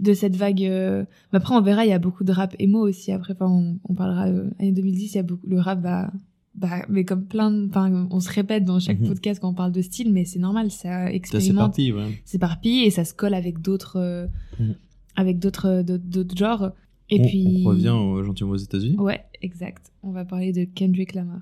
[0.00, 2.80] de cette vague euh, mais après on verra il y a beaucoup de rap emo
[2.86, 5.80] aussi après enfin on, on parlera euh, année 2010 il y a beaucoup le rap
[5.80, 6.12] va
[6.54, 9.08] bah mais comme plein de- enfin on se répète dans chaque Mhm.
[9.08, 12.20] podcast quand on parle de style mais c'est normal ça c'est expérimente parti, ouais.
[12.24, 14.26] s'éparpille et ça se colle avec d'autres euh,
[14.60, 14.74] Mhm.
[15.16, 16.72] avec d'autres euh, d'autres genres
[17.10, 18.96] et on, puis on revient euh, gentiment aux États-Unis.
[18.98, 21.40] ouais exact on va parler de Kendrick Lamar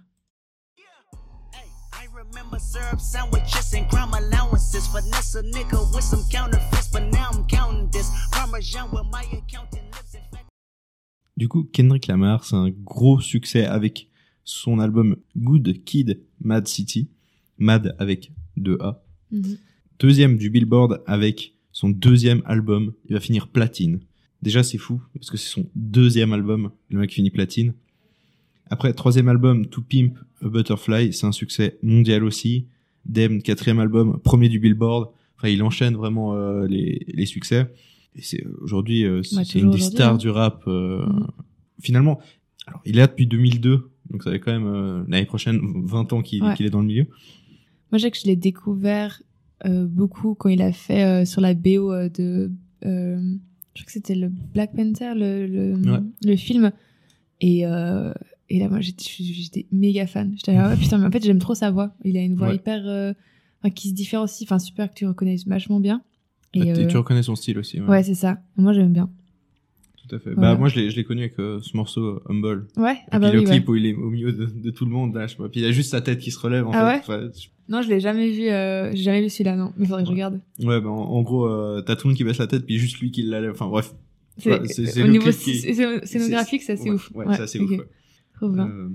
[2.31, 4.87] remember syrup sandwiches and crime allowances.
[4.89, 8.11] Finesse a nigga with some counterfeits, but now I'm counting this.
[8.33, 10.47] Parmesan with my accountant lives in fact.
[11.37, 14.09] Du coup, Kendrick Lamar, c'est un gros succès avec
[14.45, 17.09] son album Good Kid, Mad City.
[17.59, 19.03] Mad avec deux A.
[19.31, 19.59] Mhm.
[19.99, 22.93] Deuxième du Billboard avec son deuxième album.
[23.09, 24.01] Il va finir platine.
[24.43, 26.71] Déjà, c'est fou, parce que c'est son deuxième album.
[26.91, 27.75] Le mec finit platine.
[28.71, 32.67] Après, troisième album, To Pimp a Butterfly, c'est un succès mondial aussi.
[33.05, 35.11] Dem, quatrième album, premier du Billboard.
[35.37, 37.73] Enfin, il enchaîne vraiment euh, les, les succès.
[38.17, 40.17] Et c'est aujourd'hui, euh, c'est une des stars hein.
[40.17, 40.63] du rap.
[40.67, 41.27] euh, Mhm.
[41.83, 42.19] Finalement,
[42.67, 46.13] alors il est là depuis 2002, donc ça fait quand même euh, l'année prochaine 20
[46.15, 46.55] ans qu'il Ouais.
[46.59, 47.05] est dans le milieu.
[47.93, 49.23] Moi, je sais que je l'ai découvert
[49.67, 52.51] euh, beaucoup quand il a fait euh, sur la BO euh, de.
[52.87, 53.21] euh,
[53.75, 55.99] je crois que c'était le Black Panther, le, le, Ouais.
[56.25, 56.73] le film.
[57.43, 58.13] Et, euh,
[58.49, 60.33] et là, moi, j'étais méga fan.
[60.37, 61.95] J'étais là, ouais, putain, mais en fait, j'aime trop sa voix.
[62.05, 62.57] Il a une voix Ouais.
[62.57, 62.83] hyper.
[62.87, 63.13] euh,
[63.63, 64.47] enfin, qui se différencie.
[64.47, 66.03] Enfin, super que tu reconnaisses vachement bien.
[66.55, 67.81] Et, Ah, tu- euh, Tu reconnais son style aussi.
[67.81, 68.39] ouais, c'est ça.
[68.57, 69.11] Moi, j'aime bien.
[70.09, 70.35] tout à fait.
[70.35, 70.53] Voilà.
[70.55, 72.69] Bah moi je l'ai connu avec euh, ce morceau Humble.
[72.77, 73.73] Ouais, Et ah puis bah le oui, clip ouais.
[73.73, 75.49] où il est au milieu de, de tout le monde là, je sais pas.
[75.49, 77.33] Puis il a juste sa tête qui se relève en Ah fait.
[77.37, 78.49] Je- Non, je l'ai jamais vu.
[78.49, 79.73] Euh, J'ai jamais vu celui-là, non.
[79.77, 80.41] Mais faudrait que je regarde.
[80.61, 81.49] Ouais, bah en, en gros
[81.83, 83.51] t'as tout le monde qui baisse la tête puis juste lui qui la lève.
[83.51, 83.95] Enfin bref.
[84.39, 84.59] C'est- Ouais,
[85.03, 87.11] au le niveau qui- sc- scé- scénographique, c'est assez ouais, ouf.
[87.13, 87.71] Ouais, c'est assez ouf.
[88.42, 88.88] Euh,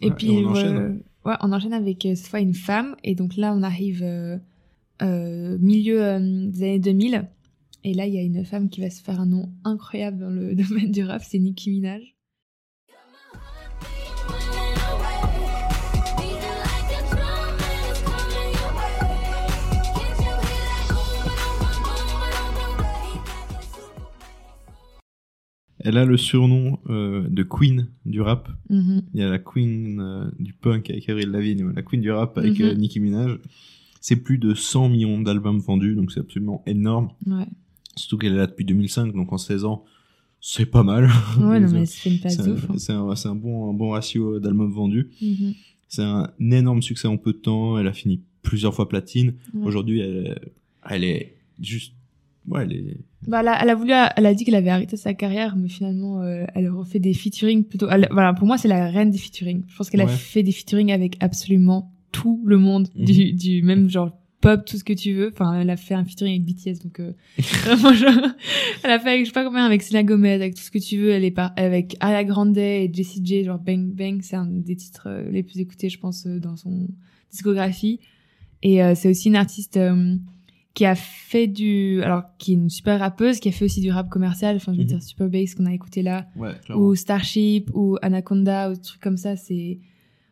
[0.00, 1.02] Et ouais, puis, on enchaîne.
[1.24, 2.96] ouais, on enchaîne avec euh, cette fois une femme.
[3.04, 4.38] Et donc là, on arrive euh,
[5.02, 6.18] euh, milieu
[6.50, 7.28] des années 2000.
[7.86, 10.30] Et là, il y a une femme qui va se faire un nom incroyable dans
[10.30, 12.13] le domaine du rap, c'est Nicki Minaj.
[25.84, 28.48] Elle a le surnom euh, de Queen du rap.
[28.70, 29.02] Mhm.
[29.14, 32.36] Il y a la Queen euh, du punk avec Avril Lavigne, la Queen du rap
[32.38, 33.38] avec euh, Nicki Minaj.
[34.00, 37.10] C'est plus de 100 millions d'albums vendus, donc c'est absolument énorme.
[37.26, 37.46] Ouais,
[37.96, 39.84] Surtout qu'elle est là depuis 2005, donc en 16 ans,
[40.40, 41.04] c'est pas mal.
[41.38, 42.90] ouais non, C'est- mais c'est une place c'est de ouf.
[42.90, 43.34] un, hein.
[43.34, 45.08] bon, un bon ratio d'albums vendus.
[45.22, 45.54] Mhm.
[45.88, 47.78] C'est un énorme succès en peu de temps.
[47.78, 49.34] Elle a fini plusieurs fois platine.
[49.54, 49.66] Ouais.
[49.66, 50.38] Aujourd'hui, elle,
[50.90, 51.94] elle est juste,
[52.48, 54.96] ouais, elle est, Bah, elle, a, elle a voulu, elle a dit qu'elle avait arrêté
[54.96, 57.88] sa carrière, mais finalement, euh, elle refait des featuring plutôt.
[57.90, 59.62] elle- voilà, pour moi, c'est la reine des featuring.
[59.68, 63.04] Je pense qu'elle a fait des featuring avec absolument tout le monde, Mhm.
[63.04, 65.30] du, du même genre pop, tout ce que tu veux.
[65.32, 67.12] Enfin, elle a fait un featuring avec BTS, donc euh,
[67.64, 68.12] vraiment, genre,
[68.82, 70.78] elle a fait avec je sais pas combien avec Selena Gomez, avec tout ce que
[70.78, 71.10] tu veux.
[71.10, 74.76] Elle est par, avec Ariana Grande et Jessie J, genre Bang Bang, c'est un des
[74.76, 76.88] titres euh, les plus écoutés, je pense, euh, dans son
[77.32, 78.00] discographie.
[78.62, 80.16] Et euh, c'est aussi une artiste euh,
[80.74, 83.90] qui a fait du alors qui est une super rappeuse qui a fait aussi du
[83.92, 84.88] rap commercial enfin je veux Mhm.
[84.88, 89.00] dire Super Bass qu'on a écouté là ouais, ou Starship ou Anaconda ou des trucs
[89.00, 89.78] comme ça c'est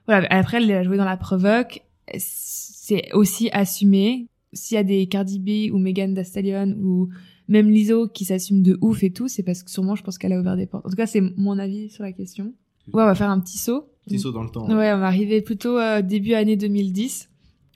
[0.08, 0.26] voilà.
[0.30, 1.82] Après, elle a joué dans la provoque.
[2.18, 4.26] C'est aussi assumé.
[4.52, 7.08] S'il y a des Cardi B ou Megan Thee Stallion ou
[7.46, 10.32] même Lizzo qui s'assument de ouf et tout, c'est parce que sûrement, je pense qu'elle
[10.32, 10.84] a ouvert des portes.
[10.84, 12.46] En tout cas, c'est mon avis sur la question.
[12.92, 13.88] Ouais, on va faire un petit saut.
[14.06, 14.66] Petit saut dans le temps.
[14.66, 17.30] Ouais, on va arriver plutôt euh, début année 2010.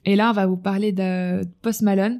[0.05, 2.19] Et là, on va vous parler de Post Malone,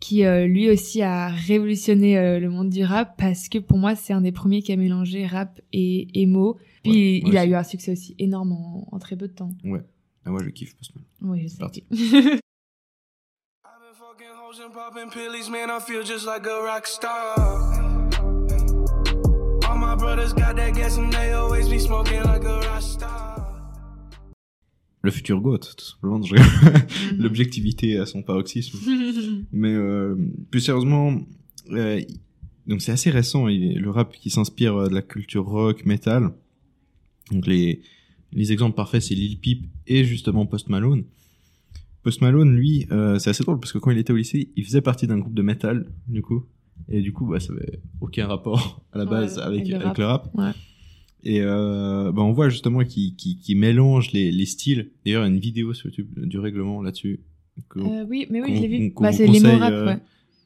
[0.00, 3.94] qui euh, lui aussi a révolutionné euh, le monde du rap parce que pour moi,
[3.96, 6.56] c'est un des premiers qui a mélangé rap et emo.
[6.84, 9.50] Puis Ouais, il a eu un succès aussi énorme en, en très peu de temps.
[9.64, 9.82] Ouais.
[10.24, 11.08] Ah, moi, je kiffe Post Malone.
[11.22, 11.58] Oui, je sais.
[11.58, 11.84] Parti.
[25.02, 26.18] Le futur GOAT, tout simplement.
[26.18, 27.18] Mhm.
[27.18, 28.78] L'objectivité à son paroxysme.
[29.52, 30.16] Mais euh,
[30.50, 31.20] plus sérieusement,
[31.70, 32.00] euh,
[32.66, 36.30] donc c'est assez récent, il le rap qui s'inspire euh, de la culture rock, metal.
[37.30, 37.80] Donc les,
[38.32, 41.04] les exemples parfaits, c'est Lil Peep et justement Post Malone.
[42.02, 44.64] Post Malone, lui, euh, c'est assez drôle parce que quand il était au lycée, il
[44.64, 46.44] faisait partie d'un groupe de metal, du coup.
[46.88, 49.74] Et du coup, bah, ça avait aucun rapport à la Ouais, base avec, avec le
[49.76, 49.98] avec rap.
[49.98, 50.30] le rap.
[50.34, 50.50] Ouais.
[51.24, 54.90] Et euh, bah, on voit justement qu'il qu'il- qu'il mélange les, les styles.
[55.04, 57.20] D'ailleurs, il y a une vidéo sur YouTube du règlement là-dessus.
[57.76, 58.92] Euh, oui, mais oui, je l'ai vu.
[59.00, 59.98] Bah, c'est les mots conseille, rap, euh, ouais.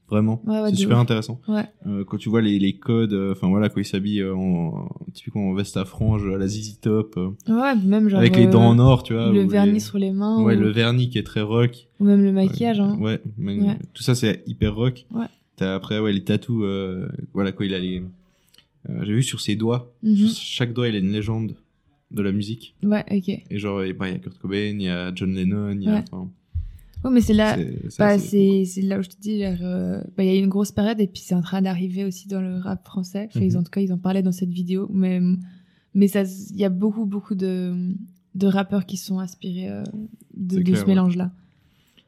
[0.09, 1.03] Vraiment, Ouais, ouais, c'est super ouf.
[1.03, 1.41] intéressant.
[1.87, 5.49] Euh, quand tu vois les, les codes, euh, enfin voilà, quand ils s'habillent en, typiquement
[5.49, 8.21] en veste à franges, à la ZZ Top, Ouais, même genre.
[8.21, 9.31] avec les dents en or, tu vois.
[9.33, 10.43] Le vernis les- sur les mains.
[10.43, 10.61] Ouais, ou...
[10.61, 11.89] le vernis qui est très rock.
[12.01, 12.81] ou même le maquillage.
[12.81, 12.99] Hein.
[13.01, 13.79] Ouais, Ouais.
[13.95, 15.07] tout ça c'est hyper rock.
[15.15, 15.27] Ouais.
[15.57, 16.63] T'as après ouais les tatous,
[17.33, 18.03] voilà quoi il a les.
[18.89, 20.17] Euh, J'ai vu sur ses doigts, Mhm.
[20.29, 21.55] sur chaque doigt il a une légende
[22.11, 22.75] de la musique.
[22.83, 23.29] Ouais, ok.
[23.51, 25.85] Et genre il bah, il y a Kurt Cobain, il y a John Lennon, il
[25.85, 25.95] y a.
[25.95, 26.05] Ouais.
[26.11, 26.31] enfin,
[27.05, 27.59] Ouais, mais c'est là,
[27.99, 30.71] bah, c'est là où je te dis, euh, bah, il y a eu une grosse
[30.71, 33.27] période et puis c'est en train d'arriver aussi dans le rap français.
[33.29, 33.59] Enfin, ils, Mhm.
[33.59, 35.21] en tout cas, ils en parlaient dans cette vidéo, mais
[35.95, 37.75] mais ça, il y a beaucoup beaucoup de
[38.35, 39.83] de rappeurs qui sont inspirés euh,
[40.37, 40.89] de, C'est de clair, ce ouais.
[40.89, 41.33] mélange-là.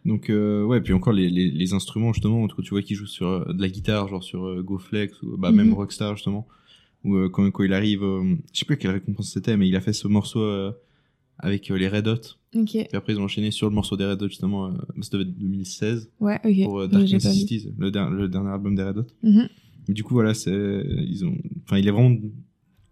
[0.05, 3.53] Donc euh, ouais, puis encore les, les, les instruments justement, tu vois qu'il joue sur
[3.53, 5.57] de la guitare, genre sur GoFlex ou bah Mhm.
[5.57, 6.47] même Rockstar justement,
[7.05, 9.81] ou euh, quand, quand il arrive, je sais plus quelle récompense c'était, mais il a
[9.81, 10.73] fait ce morceau euh,
[11.39, 12.21] avec euh, les Red Hot.
[12.57, 12.71] Ok.
[12.71, 15.37] Puis après ils ont enchaîné sur le morceau des Red Hot justement, ça devait être
[15.39, 16.65] 2016 Ouais, ok.
[16.65, 17.03] pour Dark.
[17.11, 19.07] Necessities, le, der- le dernier album des Red Hot.
[19.23, 19.49] Mhm.
[19.89, 20.51] Mais du coup voilà, c'est
[21.07, 21.37] ils ont,
[21.67, 22.17] enfin il est vraiment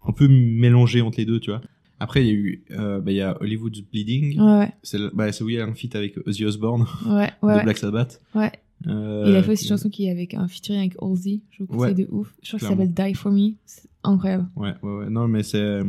[0.05, 1.61] un peu mélangé entre les deux, tu vois.
[1.99, 4.99] Après il y a eu, euh, bah, il y a Hollywood's Bleeding, Ouais, ouais, c'est
[5.13, 7.53] bah, où il y a un feat avec Ozzy Osbourne ouais, de ouais.
[7.55, 7.63] ouais.
[7.63, 8.21] Black Sabbath.
[8.35, 8.51] Ouais.
[8.87, 11.41] Euh, il a fait aussi une chanson qui est avec un featuring avec Halsey.
[11.51, 12.33] Je vous conseille Ouais, de ouf.
[12.41, 13.51] Je crois que ça s'appelle Die For Me.
[13.65, 14.47] C'est incroyable.
[14.55, 15.09] Ouais, ouais, ouais.
[15.09, 15.57] Non, mais c'est.
[15.57, 15.83] euh,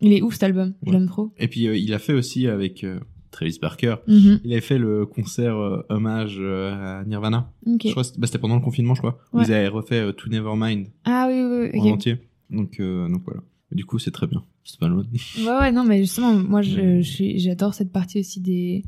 [0.00, 0.74] Il est ouf cet album.
[0.82, 0.96] Je Ouais.
[0.98, 1.32] l'aime trop.
[1.38, 2.98] Et puis, euh, il a fait aussi avec euh,
[3.30, 3.96] Travis Barker.
[4.08, 4.40] Mhm.
[4.44, 5.56] Il avait fait le concert
[5.88, 7.52] hommage à Nirvana.
[7.66, 7.82] Ok.
[7.84, 9.18] Je crois que c'était bah, c'était pendant le confinement, je crois.
[9.32, 9.44] Ouais.
[9.46, 11.80] ils avaient refait To Nevermind Ah oui, oui, oui.
[11.90, 12.18] en entier.
[12.50, 13.42] Donc, donc voilà.
[13.70, 14.44] Du coup, c'est très bien.
[14.64, 15.04] C'est pas loin.
[15.38, 18.84] Ouais, ouais, non, mais justement, moi, je, Mais- je j'adore cette partie aussi des,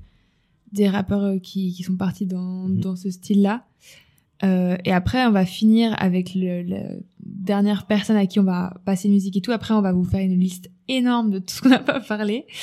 [0.74, 2.80] des rappeurs euh, qui, qui sont partis dans, Mhm.
[2.80, 3.64] dans ce style-là.
[4.42, 6.76] Euh, et après, on va finir avec le, le
[7.24, 9.52] dernière personne à qui on va passer une musique et tout.
[9.52, 12.44] Après, on va vous faire une liste énorme de tout ce qu'on n'a pas parlé.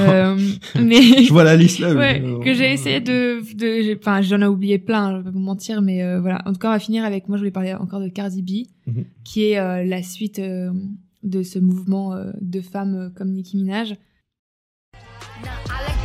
[0.00, 0.36] Euh,
[0.80, 1.94] mais je vois la liste là.
[1.94, 5.30] ouais, euh, que j'ai essayé de, de enfin, j'en ai oublié plein, je vais pas
[5.30, 6.40] vous mentir, mais euh, voilà.
[6.46, 8.66] En tout cas, on va finir avec, moi, je voulais parler encore de Cardi B,
[8.90, 9.04] Mhm.
[9.24, 13.94] qui est euh, la suite de ce mouvement de femmes comme Nicki Minaj.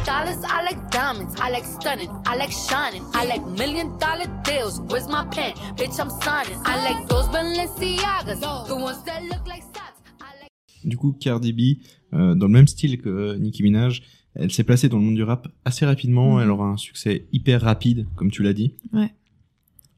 [0.04, 3.98] I like dollars, I like diamonds, I like stunning, I like shining, I like million
[4.00, 4.82] dollar deals.
[4.90, 5.54] Where's my pen?
[5.78, 6.60] Bitch, I'm signing.
[6.66, 10.02] I like those Balenciagas, the ones that look like socks.
[10.20, 10.50] I like
[10.84, 11.80] Du coup, Cardi B,
[12.14, 14.02] euh, dans le même style que euh, Nicki Minaj,
[14.36, 16.36] elle s'est placée dans le monde du rap assez rapidement.
[16.36, 16.42] Mhm.
[16.42, 18.76] Elle aura un succès hyper rapide, comme tu l'as dit.
[18.92, 19.14] Ouais.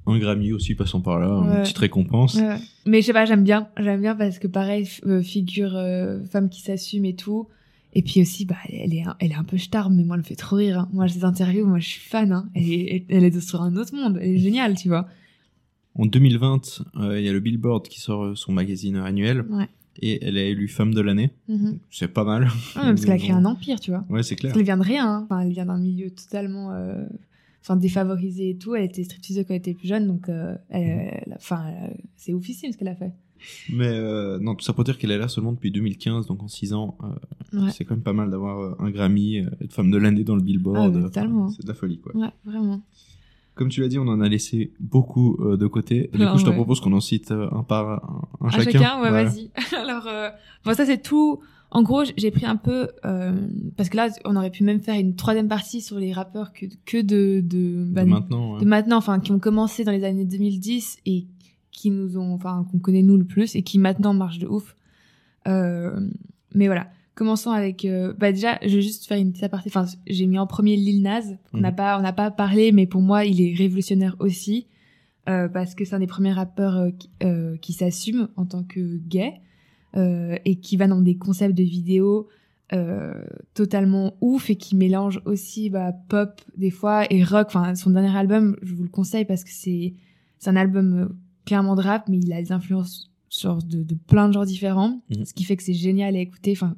[0.05, 2.35] Un Grammy aussi passant par là, une petite récompense.
[2.35, 2.57] Ouais.
[2.85, 3.69] Mais je sais pas, j'aime bien.
[3.77, 7.47] J'aime bien parce que pareil, euh, figure euh, femme qui s'assume et tout.
[7.97, 10.21] Et puis aussi, bah, elle est, un- elle est un peu star, mais moi, elle
[10.21, 10.79] me fait trop rire.
[10.79, 10.89] hein.
[10.91, 12.31] Moi, ces interviews, moi, je suis fan.
[12.33, 12.49] Hein.
[12.53, 14.19] Elle, est, elle est sur un autre monde.
[14.21, 15.07] Elle est géniale, tu vois.
[15.97, 19.69] En 2020, euh, il y a le Billboard qui sort euh, son magazine annuel Ouais.
[20.01, 21.31] et elle est élue femme de l'année.
[21.47, 21.79] Mhm.
[21.89, 22.43] C'est pas mal.
[22.43, 24.03] Ouais, parce qu'elle a créé un empire, tu vois.
[24.09, 24.51] Ouais, c'est clair.
[24.51, 25.07] Parce qu'elle vient de rien.
[25.09, 25.21] hein.
[25.29, 27.05] Enfin, elle vient d'un milieu totalement, euh,
[27.61, 28.75] enfin, défavorisé et tout.
[28.75, 31.97] Elle était stripteaseuse quand elle était plus jeune, donc, euh, elle, elle a- enfin, elle-
[32.17, 33.13] c'est oufissime ce qu'elle a fait.
[33.71, 36.47] Mais euh, non, tout ça pour dire qu'elle est là seulement depuis 2015, donc en
[36.47, 37.71] 6 ans, euh, Ouais.
[37.71, 40.41] c'est quand même pas mal d'avoir euh, un Grammy, être femme de l'année dans le
[40.41, 41.09] Billboard.
[41.15, 41.21] Ah,
[41.55, 42.15] c'est de la folie, quoi.
[42.15, 42.81] Ouais, vraiment.
[43.53, 46.09] Comme tu l'as dit, on en a laissé beaucoup euh, de côté.
[46.13, 46.55] Du Ah, coup, je te ouais.
[46.55, 48.71] propose qu'on en cite un par un, un À chacun.
[48.71, 49.23] chacun, ouais, Voilà.
[49.25, 49.49] vas-y.
[49.77, 50.07] Alors,
[50.65, 51.39] bon, ça c'est tout.
[51.71, 52.89] En gros, j'ai pris un peu
[53.77, 56.65] parce que là, on aurait pu même faire une troisième partie sur les rappeurs que
[56.85, 58.59] que de de, De maintenant, ouais.
[58.61, 61.25] de maintenant, enfin, qui ont commencé dans les années 2010 et
[61.75, 64.75] qui nous ont, enfin, qu'on connaît nous le plus et qui maintenant marchent de ouf.
[65.47, 65.99] Euh,
[66.53, 66.87] mais voilà.
[67.13, 69.69] Commençons avec, euh, bah déjà, je vais juste faire une petite aparté.
[69.69, 71.21] Enfin, j'ai mis en premier Lil Nas.
[71.53, 71.75] On n'a Mhm.
[71.77, 74.67] pas, on n'a pas parlé, mais pour moi, il est révolutionnaire aussi
[75.29, 78.63] euh, parce que c'est un des premiers rappeurs euh, qui, euh, qui s'assume en tant
[78.63, 79.33] que gay
[79.95, 82.27] euh, et qui va dans des concepts de vidéos
[82.73, 83.13] euh,
[83.53, 87.47] totalement ouf et qui mélange aussi bah, pop des fois et rock.
[87.47, 89.93] Enfin, son dernier album, je vous le conseille parce que c'est
[90.37, 93.11] c'est un album clairement de rap, mais il a des influences
[93.43, 95.25] de, de plein de genres différents, Mhm.
[95.25, 96.53] ce qui fait que c'est génial à écouter.
[96.53, 96.75] Enfin,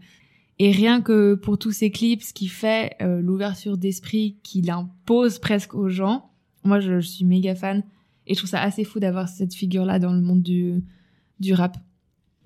[0.60, 5.38] et rien que pour tous ces clips, ce qui fait euh, l'ouverture d'esprit qu'il impose
[5.39, 6.32] presque aux gens,
[6.63, 7.84] moi je, je suis méga fan
[8.25, 10.84] et je trouve ça assez fou d'avoir cette figure-là dans le monde du,
[11.39, 11.77] du rap.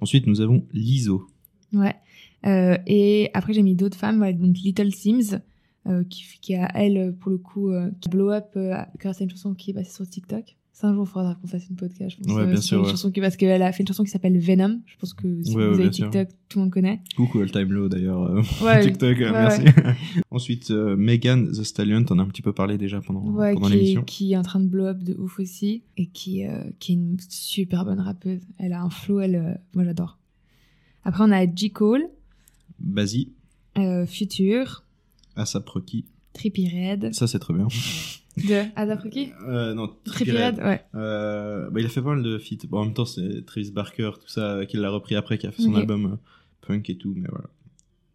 [0.01, 1.27] Ensuite, nous avons Lizzo.
[1.73, 1.95] Ouais.
[2.45, 5.39] Euh, et après, j'ai mis d'autres femmes, ouais, donc Little Sims,
[5.87, 8.57] euh, qui, qui a, elle, pour le coup, qui blow up
[8.97, 10.57] grâce à une chanson qui est passée sur TikTok.
[10.83, 12.17] Un jour, il faudra qu'on fasse une podcast.
[12.17, 12.89] Je pense, Ouais, euh, bien sûr, Une ouais.
[12.91, 14.79] chanson qui, parce qu'elle a fait une chanson qui s'appelle Venom.
[14.87, 16.09] Je pense que si Ouais, vous avez bien sûr.
[16.09, 17.01] TikTok, tout le monde connaît.
[17.15, 18.23] Coucou All Time Low d'ailleurs.
[18.23, 19.63] euh, TikTok, merci.
[20.31, 23.73] Ensuite, euh, Megan The Stallion, t'en as un petit peu parlé déjà pendant, pendant qui,
[23.73, 24.03] est, l'émission.
[24.03, 25.83] qui est en train de blow up de ouf aussi.
[25.97, 28.41] Et qui, euh, qui est une super bonne rappeuse.
[28.57, 30.17] Elle a un flow, elle, euh, moi j'adore.
[31.03, 31.71] Après, on a J.
[31.71, 32.03] Cole,
[32.79, 33.33] Basi,
[33.77, 34.83] euh, Future,
[35.35, 36.05] Asap Rocky.
[36.33, 37.13] Trippie Red.
[37.13, 37.67] Ça, c'est très bien.
[38.37, 40.81] De Azap Rocky Euh, non, Trippie ouais.
[40.95, 42.67] Euh, bah, il a fait pas mal de feats.
[42.69, 45.51] Bon, en même temps, c'est Travis Barker, tout ça, qui l'a repris après, qui a
[45.51, 46.15] fait son album euh,
[46.67, 47.47] punk et tout, mais voilà.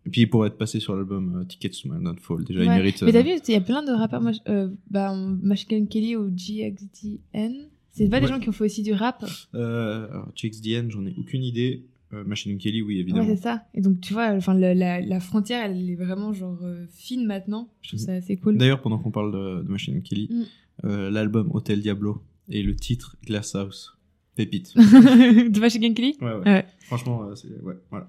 [0.06, 2.44] Et puis, il pourrait être passé sur l'album euh, Tickets to My Downfall.
[2.44, 3.02] Déjà, il mérite.
[3.02, 6.16] Mais euh, t'as vu, il y a plein de rappeurs, euh, bah, Machine Gun Kelly
[6.16, 7.68] ou GXDN.
[7.90, 9.24] C'est pas des gens qui ont fait aussi du rap.
[9.54, 11.82] Euh, alors, TXDN, j'en ai aucune idée.
[12.12, 13.26] Euh, Machine Gun Kelly, oui, Ouais, évidemment.
[13.26, 13.64] c'est ça.
[13.74, 17.68] Et donc, tu vois, enfin, la, la frontière, elle est vraiment genre euh, fine maintenant.
[17.82, 18.56] Je trouve ça assez cool.
[18.58, 20.42] D'ailleurs, pendant qu'on parle de, de Machine Gun Kelly, Mm.
[20.84, 23.92] euh, l'album Hotel Diablo et le titre Glass House.
[24.36, 24.72] Pépite.
[24.76, 26.16] de Machine Gun Kelly?
[26.20, 26.44] Ouais, ouais.
[26.44, 26.66] Ouais.
[26.80, 27.48] Franchement, c'est.
[27.62, 28.08] Ouais, voilà.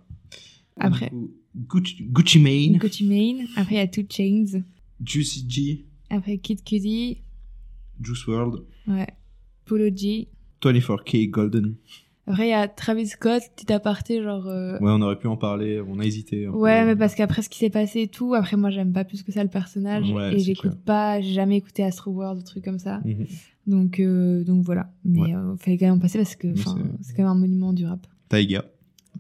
[0.80, 1.10] Après?
[1.10, 3.48] Coup, Gucci, Gucci Mane, Gucci Mane.
[3.56, 4.62] Après, il y a Two Chains.
[5.04, 7.22] Juicy G, Après, Kid Cudi.
[8.00, 9.08] Juice World, Ouais.
[9.66, 10.28] Polo G.
[10.62, 11.76] 24K Golden.
[12.28, 14.48] Après, il y a Travis Scott, petit aparté, genre.
[14.48, 16.46] euh, Ouais, on aurait pu en parler, on a hésité.
[16.46, 16.52] peu.
[16.52, 19.24] Ouais, mais parce qu'après ce qui s'est passé et tout, après moi j'aime pas plus
[19.24, 22.66] que ça le personnage Ouais, et j'écoute pas, j'ai jamais écouté Astro World, des trucs
[22.66, 23.00] comme ça.
[23.06, 23.26] Mhm.
[23.66, 25.36] Donc euh, donc voilà, mais Ouais.
[25.36, 28.06] euh, fallait quand même en passer parce que c'est- quand même un monument du rap.
[28.30, 28.66] Taiga,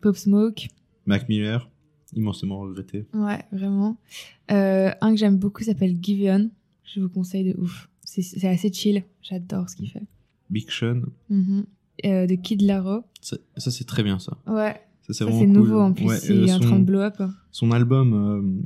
[0.02, 0.68] Pop Smoke,
[1.06, 1.70] Mac Miller,
[2.14, 3.06] immensément regretté.
[3.14, 3.98] ouais vraiment.
[4.52, 6.50] Euh, un que j'aime beaucoup s'appelle Giveon,
[6.84, 7.90] je vous conseille de ouf.
[8.04, 10.04] C'est c'est assez chill, j'adore ce qu'il fait.
[10.50, 11.66] Big Sean, Mhm.
[12.06, 14.38] Euh, de Kid Laroi, ça, ça, c'est très bien ça.
[14.48, 14.80] ouais.
[15.02, 15.48] Ça c'est cool.
[15.48, 17.16] nouveau en plus, Ouais, c'est euh, en train de blow up.
[17.52, 18.64] Son album, euh,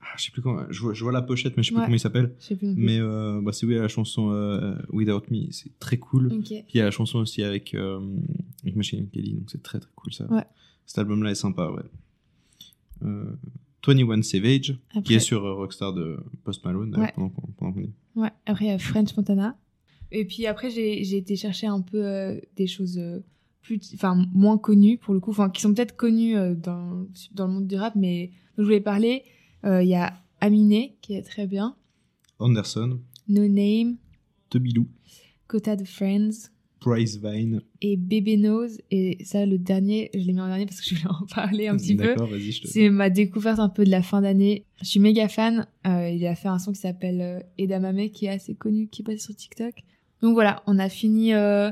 [0.00, 1.82] ah, je sais plus comment, je vois, je vois la pochette, mais je sais plus
[1.82, 2.34] comment il s'appelle.
[2.40, 2.84] Je sais plus non plus.
[2.84, 6.32] Mais euh, bah, c'est oui, la chanson euh, Without Me, c'est très cool.
[6.32, 6.46] Ok.
[6.46, 9.90] Puis il y a la chanson aussi avec, avec Machine Kelly, donc c'est très très
[9.94, 10.26] cool ça.
[10.32, 10.44] Ouais.
[10.84, 11.84] Cet album-là est sympa, ouais.
[13.04, 13.30] Euh,
[13.86, 17.90] 21 Savage, qui est sur Rockstar de Post Malone, pendant qu'on est.
[18.16, 19.56] Ouais, après il y a French Montana.
[20.12, 23.20] Et puis après j'ai été chercher un peu euh, des choses euh,
[23.62, 27.46] plus enfin moins connues pour le coup, enfin qui sont peut-être connues euh, dans dans
[27.46, 29.22] le monde du rap mais dont je voulais parler,
[29.64, 31.74] Euh, il y a Aminé qui est très bien,
[32.38, 33.96] Anderson, No Name,
[34.50, 34.86] Tebilou,
[35.48, 37.62] Quota de Friends Price Vine.
[37.80, 40.96] et Baby Nose et ça le dernier, je l'ai mis en dernier parce que je
[40.96, 42.14] voulais en parler un petit peu.
[42.14, 44.66] Te C'est ma découverte un peu de la fin d'année.
[44.82, 45.66] Je suis méga fan.
[45.86, 49.22] Euh, il a fait un son qui s'appelle Edamame, qui est assez connu, qui passe
[49.22, 49.72] sur TikTok.
[50.24, 51.70] Donc voilà, on a fini euh,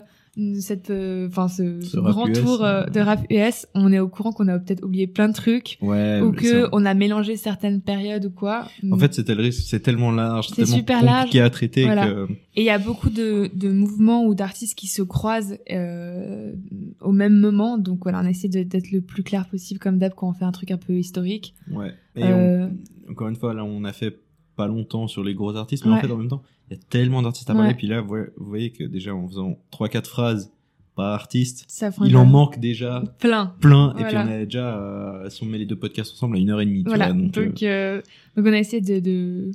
[0.60, 3.66] cette, euh, enfin ce, Ce ce rap grand US, tour euh, de rap US.
[3.74, 6.84] On est au courant qu'on a peut-être oublié plein de trucs Ouais, ou que on
[6.84, 8.66] a mélangé certaines périodes ou quoi.
[8.90, 11.46] En fait, c'était le risque, c'est tellement large, c'est super compliqué large.
[11.46, 12.06] à traiter Voilà.
[12.06, 12.28] que.
[12.54, 16.52] Et il y a beaucoup de, de mouvements ou d'artistes qui se croisent euh,
[17.00, 17.78] au même moment.
[17.78, 20.52] Donc voilà, on essaie d'être le plus clair possible, comme d'hab, quand on fait un
[20.52, 21.54] truc un peu historique.
[21.70, 21.92] Ouais.
[22.16, 22.70] Et on-
[23.10, 24.18] encore une fois, là, on a fait
[24.56, 26.82] pas longtemps sur les gros artistes, mais en fait, en même temps, il y a
[26.90, 27.70] tellement d'artistes à parler.
[27.70, 27.74] Ouais.
[27.74, 30.52] Puis là, vous voyez, vous voyez que déjà, en faisant 3-4 phrases
[30.94, 33.54] par artiste, Ça il en manque déjà Plein.
[33.60, 33.94] plein.
[33.98, 36.50] Et puis, on est déjà, euh, si on met les deux podcasts ensemble, à une
[36.50, 36.82] heure et demie.
[36.84, 38.02] tu Voilà, vois, donc, donc, euh, euh,
[38.36, 39.50] donc on a essayé de, de,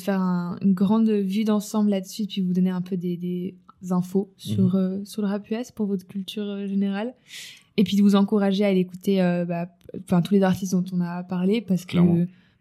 [0.00, 3.54] faire un- une grande vue d'ensemble là-dessus, puis vous donner un peu des, des
[3.90, 5.04] infos sur, Mhm.
[5.06, 7.14] sur le rap US pour votre culture générale.
[7.76, 9.68] Et puis de vous encourager à aller écouter bah,
[10.20, 11.96] tous les artistes dont on a parlé, parce que.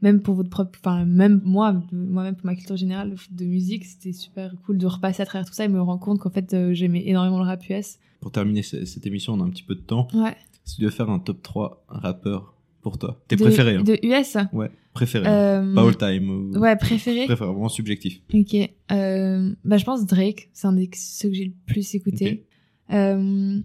[0.02, 4.14] Même pour votre propre, enfin même moi, moi-même pour ma culture générale de musique, c'était
[4.14, 6.74] super cool de repasser à travers tout ça et me rendre compte qu'en fait euh,
[6.74, 7.97] j'aimais énormément le rap US.
[8.20, 10.08] pour terminer ce- cette émission, on a un petit peu de temps.
[10.14, 10.36] Ouais.
[10.64, 13.76] Si tu devais faire un top 3 rappeurs pour toi, tes De- préférés.
[13.76, 13.84] hein.
[13.84, 15.28] De US Ouais, préférés.
[15.28, 16.30] Euh, Pas all time.
[16.30, 17.26] ou- Ouais, préféré.
[17.26, 18.22] Préféré, vraiment subjectif.
[18.34, 18.56] Ok.
[18.91, 22.45] Euh, bah, je pense Drake, c'est un des ceux que j'ai le plus écouté.
[22.91, 23.60] Euh,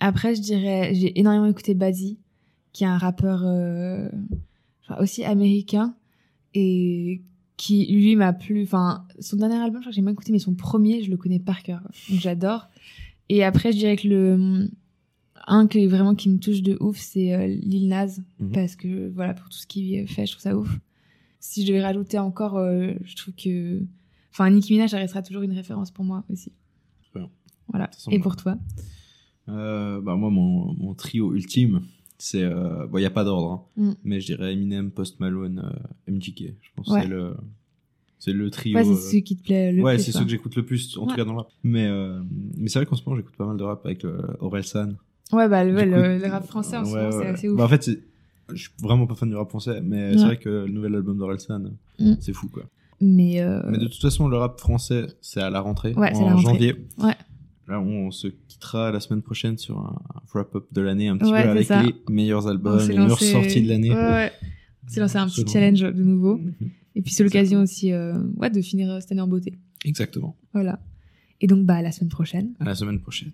[0.00, 2.18] après, je dirais, j'ai énormément écouté Bazzi,
[2.72, 3.42] qui est un rappeur
[4.88, 5.94] genre aussi américain
[6.54, 7.22] et
[7.56, 8.62] qui lui m'a plu.
[8.64, 11.16] Enfin, son dernier album, je crois que j'ai même écouté, mais son premier, je le
[11.16, 11.82] connais par cœur.
[12.10, 12.68] Donc j'adore.
[13.28, 14.68] Et après, je dirais que le
[15.46, 18.52] un que vraiment qui me touche de ouf, c'est euh, Lil Nas Mhm.
[18.52, 20.78] parce que voilà pour tout ce qu'il fait, je trouve ça ouf.
[21.38, 23.82] Si je devais rajouter encore, euh, je trouve que
[24.32, 26.52] enfin Nicki Minaj ça restera toujours une référence pour moi aussi.
[27.68, 27.90] Voilà.
[28.10, 28.56] Et pour toi?
[29.48, 31.82] Euh, bah moi, mon, mon trio ultime,
[32.18, 32.42] c'est...
[32.42, 33.92] euh, bon, il n'y a pas d'ordre, hein, Mm.
[34.04, 35.62] mais je dirais Eminem, Post Malone,
[36.08, 36.54] euh, MGK.
[36.60, 37.02] Je pense Ouais.
[37.02, 37.34] c'est le...
[38.18, 38.74] C'est le trio.
[38.78, 40.04] Ouais, c'est euh, celui qui te plaît le ouais, plus.
[40.04, 41.08] c'est ceux que j'écoute le plus, en Ouais.
[41.08, 41.48] tout cas dans le rap.
[41.62, 42.22] Mais, euh,
[42.56, 44.96] mais c'est vrai qu'en ce moment, j'écoute pas mal de rap avec euh, Aurel San.
[45.32, 47.58] Ouais, bah le, le, le rap français en ce moment, c'est assez ouf.
[47.58, 47.90] Bah, en fait,
[48.50, 51.18] je suis vraiment pas fan du rap français, mais c'est vrai que le nouvel album
[51.18, 52.14] d'Orelsan, Mm.
[52.20, 52.62] c'est fou, quoi.
[53.00, 56.24] Mais, euh, Mais de toute façon, le rap français, c'est à la rentrée, Ouais, en
[56.26, 56.42] la rentrée.
[56.42, 56.74] janvier.
[56.98, 57.14] Ouais.
[57.66, 59.96] Là, on se quittera la semaine prochaine sur un
[60.34, 61.82] wrap-up de l'année, un petit Ouais, peu c'est avec ça.
[61.82, 63.90] les meilleurs albums, les meilleures sorties de l'année.
[63.90, 64.32] Ouais, ouais.
[64.84, 66.36] On s'est lancé un petit challenge de nouveau.
[66.36, 66.52] Mhm.
[66.96, 69.54] Et puis c'est l'occasion aussi euh, ouais, de finir cette année en beauté.
[69.84, 70.36] Exactement.
[70.52, 70.78] Voilà.
[71.40, 72.54] Et donc, bah, à la semaine prochaine.
[72.60, 73.32] À la semaine prochaine.